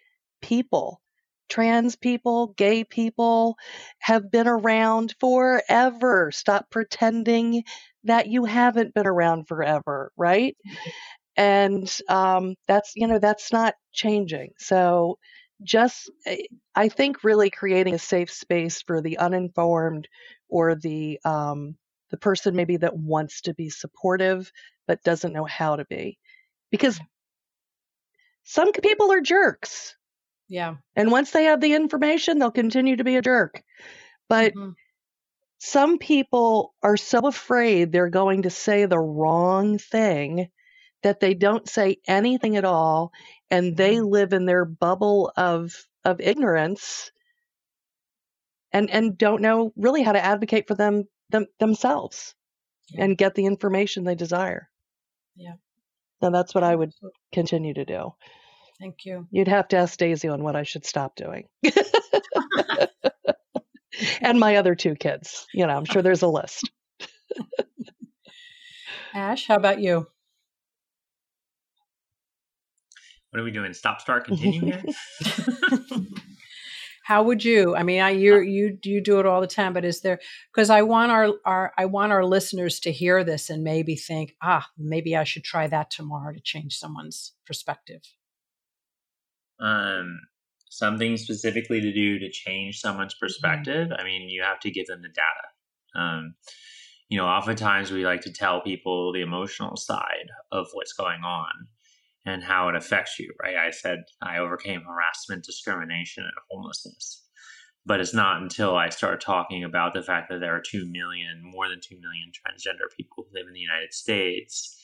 people. 0.42 1.00
Trans 1.48 1.96
people, 1.96 2.48
gay 2.56 2.84
people 2.84 3.56
have 3.98 4.30
been 4.30 4.48
around 4.48 5.14
forever. 5.20 6.30
Stop 6.32 6.70
pretending 6.70 7.64
that 8.04 8.28
you 8.28 8.44
haven't 8.44 8.94
been 8.94 9.06
around 9.06 9.48
forever, 9.48 10.12
right? 10.16 10.56
Mm-hmm. 10.66 10.90
And 11.36 11.98
um, 12.08 12.54
that's, 12.68 12.92
you 12.94 13.06
know, 13.06 13.18
that's 13.18 13.52
not 13.52 13.74
changing. 13.92 14.52
So 14.58 15.18
just, 15.62 16.10
eh, 16.26 16.44
I 16.74 16.88
think 16.88 17.24
really 17.24 17.50
creating 17.50 17.94
a 17.94 17.98
safe 17.98 18.30
space 18.30 18.82
for 18.82 19.00
the 19.00 19.18
uninformed 19.18 20.08
or 20.48 20.74
the, 20.74 21.18
um, 21.24 21.76
the 22.10 22.16
person 22.16 22.54
maybe 22.54 22.76
that 22.78 22.96
wants 22.96 23.40
to 23.42 23.54
be 23.54 23.70
supportive 23.70 24.50
but 24.86 25.02
doesn't 25.02 25.32
know 25.32 25.44
how 25.44 25.76
to 25.76 25.84
be 25.86 26.18
because 26.70 27.00
some 28.44 28.72
people 28.72 29.10
are 29.10 29.20
jerks. 29.20 29.96
Yeah. 30.48 30.76
And 30.94 31.10
once 31.10 31.30
they 31.30 31.44
have 31.44 31.60
the 31.60 31.74
information, 31.74 32.38
they'll 32.38 32.50
continue 32.50 32.96
to 32.96 33.04
be 33.04 33.16
a 33.16 33.22
jerk. 33.22 33.62
But 34.28 34.54
mm-hmm. 34.54 34.70
some 35.58 35.98
people 35.98 36.74
are 36.82 36.96
so 36.96 37.26
afraid 37.26 37.92
they're 37.92 38.10
going 38.10 38.42
to 38.42 38.50
say 38.50 38.86
the 38.86 38.98
wrong 38.98 39.78
thing 39.78 40.48
that 41.02 41.20
they 41.20 41.34
don't 41.34 41.68
say 41.68 41.98
anything 42.06 42.56
at 42.56 42.64
all 42.64 43.12
and 43.50 43.76
they 43.76 43.96
mm-hmm. 43.96 44.06
live 44.06 44.32
in 44.32 44.46
their 44.46 44.64
bubble 44.64 45.32
of 45.36 45.74
of 46.04 46.20
ignorance 46.20 47.10
and 48.72 48.90
and 48.90 49.16
don't 49.16 49.40
know 49.40 49.72
really 49.76 50.02
how 50.02 50.12
to 50.12 50.24
advocate 50.24 50.66
for 50.66 50.74
them, 50.74 51.04
them 51.30 51.46
themselves 51.60 52.34
yeah. 52.90 53.04
and 53.04 53.18
get 53.18 53.34
the 53.34 53.46
information 53.46 54.04
they 54.04 54.14
desire. 54.14 54.68
Yeah. 55.36 55.54
And 56.20 56.34
that's 56.34 56.54
what 56.54 56.64
I 56.64 56.74
would 56.74 56.92
continue 57.32 57.74
to 57.74 57.84
do. 57.84 58.14
Thank 58.80 59.04
you. 59.04 59.26
You'd 59.30 59.48
have 59.48 59.68
to 59.68 59.76
ask 59.76 59.98
Daisy 59.98 60.28
on 60.28 60.42
what 60.42 60.56
I 60.56 60.64
should 60.64 60.84
stop 60.84 61.16
doing. 61.16 61.46
and 64.20 64.40
my 64.40 64.56
other 64.56 64.74
two 64.74 64.94
kids. 64.94 65.46
You 65.54 65.66
know, 65.66 65.76
I'm 65.76 65.84
sure 65.84 66.02
there's 66.02 66.22
a 66.22 66.28
list. 66.28 66.70
Ash, 69.14 69.46
how 69.46 69.56
about 69.56 69.80
you? 69.80 70.06
What 73.30 73.40
are 73.40 73.44
we 73.44 73.52
doing? 73.52 73.72
Stop, 73.74 74.00
start, 74.00 74.26
continue 74.26 74.60
here? 74.60 74.82
how 77.04 77.22
would 77.22 77.44
you 77.44 77.76
i 77.76 77.82
mean 77.82 78.00
i 78.00 78.10
you 78.10 78.40
you 78.40 78.78
you 78.82 79.00
do 79.00 79.20
it 79.20 79.26
all 79.26 79.42
the 79.42 79.46
time 79.46 79.74
but 79.74 79.84
is 79.84 80.00
there 80.00 80.18
because 80.52 80.70
i 80.70 80.80
want 80.80 81.12
our 81.12 81.28
our 81.44 81.72
i 81.76 81.84
want 81.84 82.12
our 82.12 82.24
listeners 82.24 82.80
to 82.80 82.90
hear 82.90 83.22
this 83.22 83.50
and 83.50 83.62
maybe 83.62 83.94
think 83.94 84.34
ah 84.42 84.66
maybe 84.78 85.14
i 85.14 85.22
should 85.22 85.44
try 85.44 85.66
that 85.66 85.90
tomorrow 85.90 86.32
to 86.32 86.40
change 86.40 86.74
someone's 86.74 87.32
perspective 87.46 88.00
um 89.64 90.20
something 90.68 91.16
specifically 91.16 91.80
to 91.80 91.92
do 91.92 92.18
to 92.18 92.30
change 92.30 92.78
someone's 92.78 93.14
mm-hmm. 93.14 93.26
perspective 93.26 93.88
i 93.98 94.04
mean 94.04 94.28
you 94.28 94.42
have 94.42 94.60
to 94.60 94.70
give 94.70 94.86
them 94.86 95.02
the 95.02 95.08
data 95.08 96.02
um 96.04 96.34
you 97.08 97.18
know 97.18 97.26
oftentimes 97.26 97.90
we 97.90 98.04
like 98.04 98.20
to 98.20 98.32
tell 98.32 98.60
people 98.60 99.12
the 99.12 99.22
emotional 99.22 99.76
side 99.76 100.28
of 100.52 100.66
what's 100.72 100.92
going 100.92 101.22
on 101.24 101.68
and 102.26 102.42
how 102.42 102.68
it 102.68 102.76
affects 102.76 103.18
you, 103.18 103.32
right? 103.42 103.56
I 103.56 103.70
said 103.70 104.04
I 104.22 104.38
overcame 104.38 104.82
harassment, 104.82 105.44
discrimination, 105.44 106.24
and 106.24 106.32
homelessness. 106.50 107.22
But 107.86 108.00
it's 108.00 108.14
not 108.14 108.40
until 108.40 108.76
I 108.76 108.88
start 108.88 109.20
talking 109.20 109.62
about 109.62 109.92
the 109.92 110.02
fact 110.02 110.30
that 110.30 110.40
there 110.40 110.56
are 110.56 110.62
2 110.62 110.86
million, 110.90 111.42
more 111.42 111.68
than 111.68 111.80
2 111.86 111.96
million 111.96 112.32
transgender 112.32 112.88
people 112.96 113.26
who 113.28 113.38
live 113.38 113.46
in 113.46 113.52
the 113.52 113.60
United 113.60 113.92
States, 113.92 114.80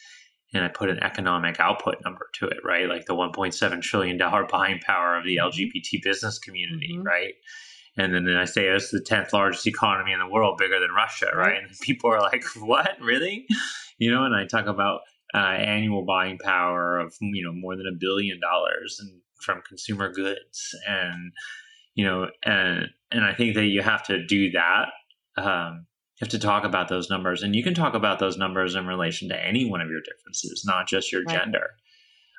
and 0.52 0.64
I 0.64 0.68
put 0.68 0.90
an 0.90 1.02
economic 1.02 1.60
output 1.60 1.96
number 2.04 2.28
to 2.34 2.46
it, 2.46 2.58
right? 2.64 2.88
Like 2.88 3.06
the 3.06 3.14
$1.7 3.14 3.82
trillion 3.82 4.18
buying 4.50 4.80
power 4.80 5.16
of 5.16 5.24
the 5.24 5.36
mm-hmm. 5.36 5.60
LGBT 5.60 6.02
business 6.02 6.38
community, 6.38 6.94
mm-hmm. 6.94 7.06
right? 7.06 7.34
And 7.96 8.14
then, 8.14 8.24
then 8.24 8.36
I 8.36 8.44
say 8.44 8.66
it's 8.66 8.90
the 8.90 9.00
10th 9.00 9.32
largest 9.32 9.66
economy 9.66 10.12
in 10.12 10.20
the 10.20 10.28
world, 10.28 10.58
bigger 10.58 10.80
than 10.80 10.90
Russia, 10.90 11.30
right? 11.34 11.62
And 11.62 11.70
people 11.80 12.10
are 12.10 12.20
like, 12.20 12.44
what, 12.58 12.96
really? 13.00 13.46
You 13.98 14.10
know, 14.10 14.24
and 14.24 14.34
I 14.34 14.46
talk 14.46 14.66
about 14.66 15.02
uh, 15.34 15.38
annual 15.38 16.04
buying 16.04 16.38
power 16.38 16.98
of 16.98 17.14
you 17.20 17.44
know 17.44 17.52
more 17.52 17.76
than 17.76 17.86
a 17.86 17.96
billion 17.96 18.40
dollars 18.40 18.98
and 19.00 19.20
from 19.40 19.62
consumer 19.66 20.12
goods 20.12 20.74
and 20.88 21.32
you 21.94 22.04
know 22.04 22.28
and 22.44 22.88
and 23.10 23.24
I 23.24 23.34
think 23.34 23.54
that 23.54 23.66
you 23.66 23.82
have 23.82 24.02
to 24.04 24.24
do 24.26 24.50
that 24.52 24.88
um, 25.36 25.86
you 26.20 26.24
have 26.24 26.30
to 26.30 26.38
talk 26.38 26.64
about 26.64 26.88
those 26.88 27.08
numbers 27.08 27.42
and 27.42 27.56
you 27.56 27.62
can 27.62 27.74
talk 27.74 27.94
about 27.94 28.18
those 28.18 28.36
numbers 28.36 28.74
in 28.74 28.86
relation 28.86 29.28
to 29.28 29.46
any 29.46 29.68
one 29.68 29.80
of 29.80 29.88
your 29.88 30.00
differences 30.00 30.64
not 30.66 30.86
just 30.86 31.10
your 31.10 31.22
right. 31.24 31.36
gender 31.36 31.70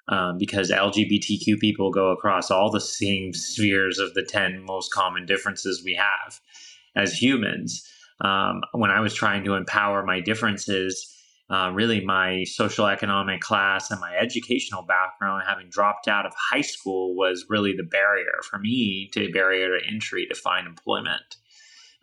um, 0.08 0.38
because 0.38 0.72
LGBTQ 0.72 1.60
people 1.60 1.92
go 1.92 2.12
across 2.12 2.52
all 2.52 2.70
the 2.72 2.82
same 2.82 3.34
spheres 3.34 4.00
of 4.00 4.14
the 4.14 4.24
10 4.24 4.64
most 4.66 4.92
common 4.94 5.26
differences 5.26 5.84
we 5.84 5.96
have 5.96 6.40
as 6.96 7.14
humans 7.14 7.88
um, 8.22 8.62
when 8.74 8.92
I 8.92 9.00
was 9.00 9.14
trying 9.14 9.44
to 9.46 9.56
empower 9.56 10.04
my 10.06 10.20
differences 10.20 11.18
uh, 11.52 11.70
really 11.74 12.00
my 12.00 12.46
social 12.46 12.88
economic 12.88 13.42
class 13.42 13.92
and 13.92 14.00
my 14.00 14.16
educational 14.16 14.84
background, 14.84 15.44
having 15.46 15.68
dropped 15.70 16.08
out 16.08 16.26
of 16.26 16.32
high 16.38 16.62
school, 16.62 17.14
was 17.14 17.46
really 17.50 17.76
the 17.76 17.84
barrier 17.84 18.40
for 18.50 18.58
me 18.58 19.10
to 19.12 19.26
a 19.26 19.32
barrier 19.32 19.78
to 19.78 19.86
entry 19.86 20.26
to 20.26 20.34
find 20.34 20.66
employment. 20.66 21.36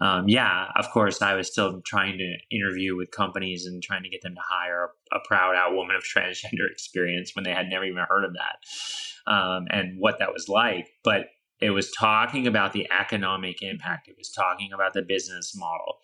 Um, 0.00 0.28
yeah, 0.28 0.66
of 0.76 0.90
course, 0.90 1.20
I 1.22 1.34
was 1.34 1.50
still 1.50 1.80
trying 1.84 2.18
to 2.18 2.36
interview 2.56 2.96
with 2.96 3.10
companies 3.10 3.66
and 3.66 3.82
trying 3.82 4.04
to 4.04 4.08
get 4.08 4.22
them 4.22 4.34
to 4.34 4.40
hire 4.48 4.90
a, 5.12 5.18
proud 5.26 5.56
out 5.56 5.74
woman 5.74 5.96
of 5.96 6.02
transgender 6.16 6.70
experience 6.70 7.34
when 7.34 7.44
they 7.44 7.52
had 7.52 7.68
never 7.68 7.84
even 7.84 8.04
heard 8.08 8.24
of 8.24 8.34
that 8.34 9.32
um, 9.32 9.66
and 9.70 9.98
what 9.98 10.18
that 10.20 10.32
was 10.32 10.48
like. 10.48 10.88
But 11.02 11.26
it 11.60 11.70
was 11.70 11.90
talking 11.90 12.46
about 12.46 12.72
the 12.72 12.86
economic 12.96 13.62
impact. 13.62 14.06
It 14.08 14.14
was 14.16 14.30
talking 14.30 14.72
about 14.72 14.92
the 14.92 15.02
business 15.02 15.56
model 15.56 15.98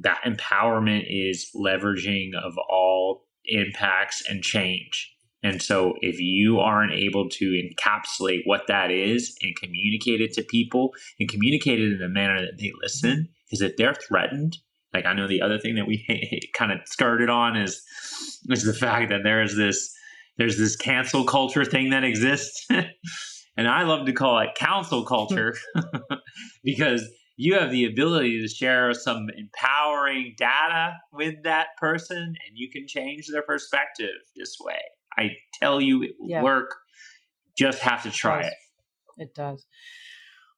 that 0.00 0.22
empowerment 0.24 1.04
is 1.08 1.50
leveraging 1.54 2.30
of 2.34 2.56
all 2.68 3.26
impacts 3.46 4.22
and 4.28 4.42
change. 4.42 5.13
And 5.44 5.60
so, 5.60 5.92
if 6.00 6.18
you 6.18 6.58
aren't 6.58 6.94
able 6.94 7.28
to 7.28 7.44
encapsulate 7.44 8.40
what 8.46 8.62
that 8.66 8.90
is 8.90 9.36
and 9.42 9.54
communicate 9.54 10.22
it 10.22 10.32
to 10.32 10.42
people 10.42 10.92
and 11.20 11.28
communicate 11.28 11.80
it 11.80 11.92
in 11.92 12.02
a 12.02 12.08
manner 12.08 12.40
that 12.40 12.58
they 12.58 12.72
listen, 12.82 13.28
because 13.46 13.60
if 13.60 13.76
they're 13.76 13.94
threatened, 13.94 14.56
like 14.94 15.04
I 15.04 15.12
know 15.12 15.28
the 15.28 15.42
other 15.42 15.58
thing 15.58 15.74
that 15.74 15.86
we 15.86 16.50
kind 16.54 16.72
of 16.72 16.78
started 16.86 17.28
on 17.28 17.56
is 17.56 17.82
is 18.48 18.64
the 18.64 18.72
fact 18.72 19.10
that 19.10 19.20
there 19.22 19.42
is 19.42 19.54
this 19.54 19.94
there's 20.38 20.56
this 20.56 20.76
cancel 20.76 21.24
culture 21.24 21.64
thing 21.66 21.90
that 21.90 22.04
exists, 22.04 22.66
and 23.56 23.68
I 23.68 23.82
love 23.82 24.06
to 24.06 24.12
call 24.14 24.38
it 24.40 24.54
council 24.56 25.04
culture 25.04 25.54
because 26.64 27.06
you 27.36 27.58
have 27.58 27.70
the 27.70 27.84
ability 27.84 28.40
to 28.40 28.48
share 28.48 28.94
some 28.94 29.26
empowering 29.36 30.34
data 30.38 30.94
with 31.12 31.34
that 31.42 31.68
person 31.78 32.16
and 32.16 32.54
you 32.54 32.70
can 32.70 32.86
change 32.86 33.26
their 33.28 33.42
perspective 33.42 34.14
this 34.36 34.56
way. 34.60 34.80
I 35.18 35.36
tell 35.60 35.80
you, 35.80 36.02
it 36.02 36.12
will 36.18 36.30
yeah. 36.30 36.42
work. 36.42 36.76
Just 37.56 37.80
have 37.80 38.02
to 38.02 38.10
try 38.10 38.40
it. 38.40 38.46
It. 39.16 39.22
it 39.22 39.34
does. 39.34 39.64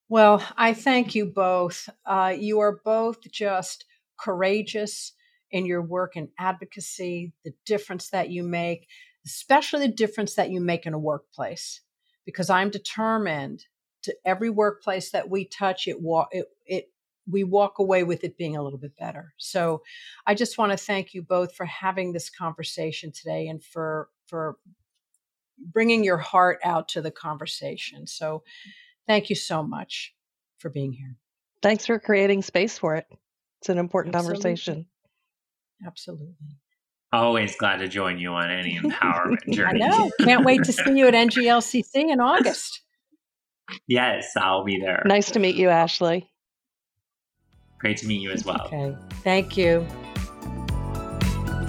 Well, 0.09 0.43
I 0.57 0.73
thank 0.73 1.15
you 1.15 1.27
both. 1.27 1.89
Uh, 2.05 2.35
you 2.39 2.61
are 2.61 2.81
both 2.85 3.21
just 3.31 3.85
courageous 4.19 5.13
in 5.51 5.67
your 5.67 5.83
work 5.83 6.17
and 6.17 6.29
advocacy, 6.39 7.33
the 7.45 7.53
difference 7.65 8.11
that 8.11 8.31
you 8.31 8.43
make, 8.43 8.89
especially 9.25 9.87
the 9.87 9.93
difference 9.93 10.35
that 10.35 10.51
you 10.51 10.61
make 10.61 10.87
in 10.87 10.95
a 10.95 10.99
workplace. 10.99 11.81
Because 12.25 12.51
I'm 12.51 12.71
determined 12.71 13.65
to 14.03 14.15
every 14.25 14.51
workplace 14.51 15.11
that 15.11 15.29
we 15.29 15.45
touch, 15.45 15.87
it, 15.87 15.97
it, 16.33 16.47
it 16.67 16.91
we 17.29 17.43
walk 17.43 17.79
away 17.79 18.05
with 18.05 18.23
it 18.23 18.39
being 18.39 18.57
a 18.57 18.63
little 18.63 18.79
bit 18.79 18.97
better. 18.97 19.35
So 19.37 19.83
I 20.27 20.35
just 20.35 20.59
want 20.59 20.73
to 20.73 20.79
thank 20.79 21.13
you 21.13 21.23
both 21.23 21.55
for 21.55 21.67
having 21.67 22.13
this 22.13 22.31
conversation 22.31 23.11
today 23.11 23.49
and 23.49 23.63
for 23.63 24.09
for 24.27 24.57
bringing 25.59 26.05
your 26.05 26.19
heart 26.19 26.59
out 26.65 26.89
to 26.91 27.03
the 27.03 27.11
conversation. 27.11 28.07
So 28.07 28.43
thank 29.07 29.31
you 29.31 29.37
so 29.37 29.63
much 29.63 30.15
for 30.59 30.69
being 30.69 30.93
here. 30.93 31.17
Thanks 31.63 31.87
for 31.87 31.99
creating 31.99 32.43
space 32.43 32.79
for 32.79 32.97
it. 32.97 33.07
It's 33.61 33.69
an 33.69 33.79
important 33.79 34.15
Absolutely. 34.15 34.43
conversation. 34.43 34.87
Absolutely. 35.87 36.35
Always 37.13 37.57
glad 37.57 37.79
to 37.79 37.89
join 37.89 38.19
you 38.19 38.33
on 38.33 38.51
any 38.51 38.79
empowerment 38.79 39.39
journey. 39.51 39.83
I 39.83 39.89
know. 39.89 40.11
Can't 40.21 40.45
wait 40.45 40.65
to 40.65 40.73
see 40.73 40.97
you 40.99 41.07
at 41.09 41.15
NGLCC 41.15 42.11
in 42.11 42.21
August. 42.21 42.83
Yes, 43.89 44.31
I'll 44.37 44.63
be 44.63 44.79
there. 44.79 45.03
Nice 45.07 45.33
to 45.33 45.41
meet 45.41 45.57
you, 45.57 45.71
Ashley. 45.71 46.31
Great 47.81 47.97
to 47.97 48.07
meet 48.07 48.21
you 48.21 48.31
as 48.31 48.45
well. 48.45 48.63
Okay. 48.67 48.97
Thank 49.25 49.57
you. 49.57 49.85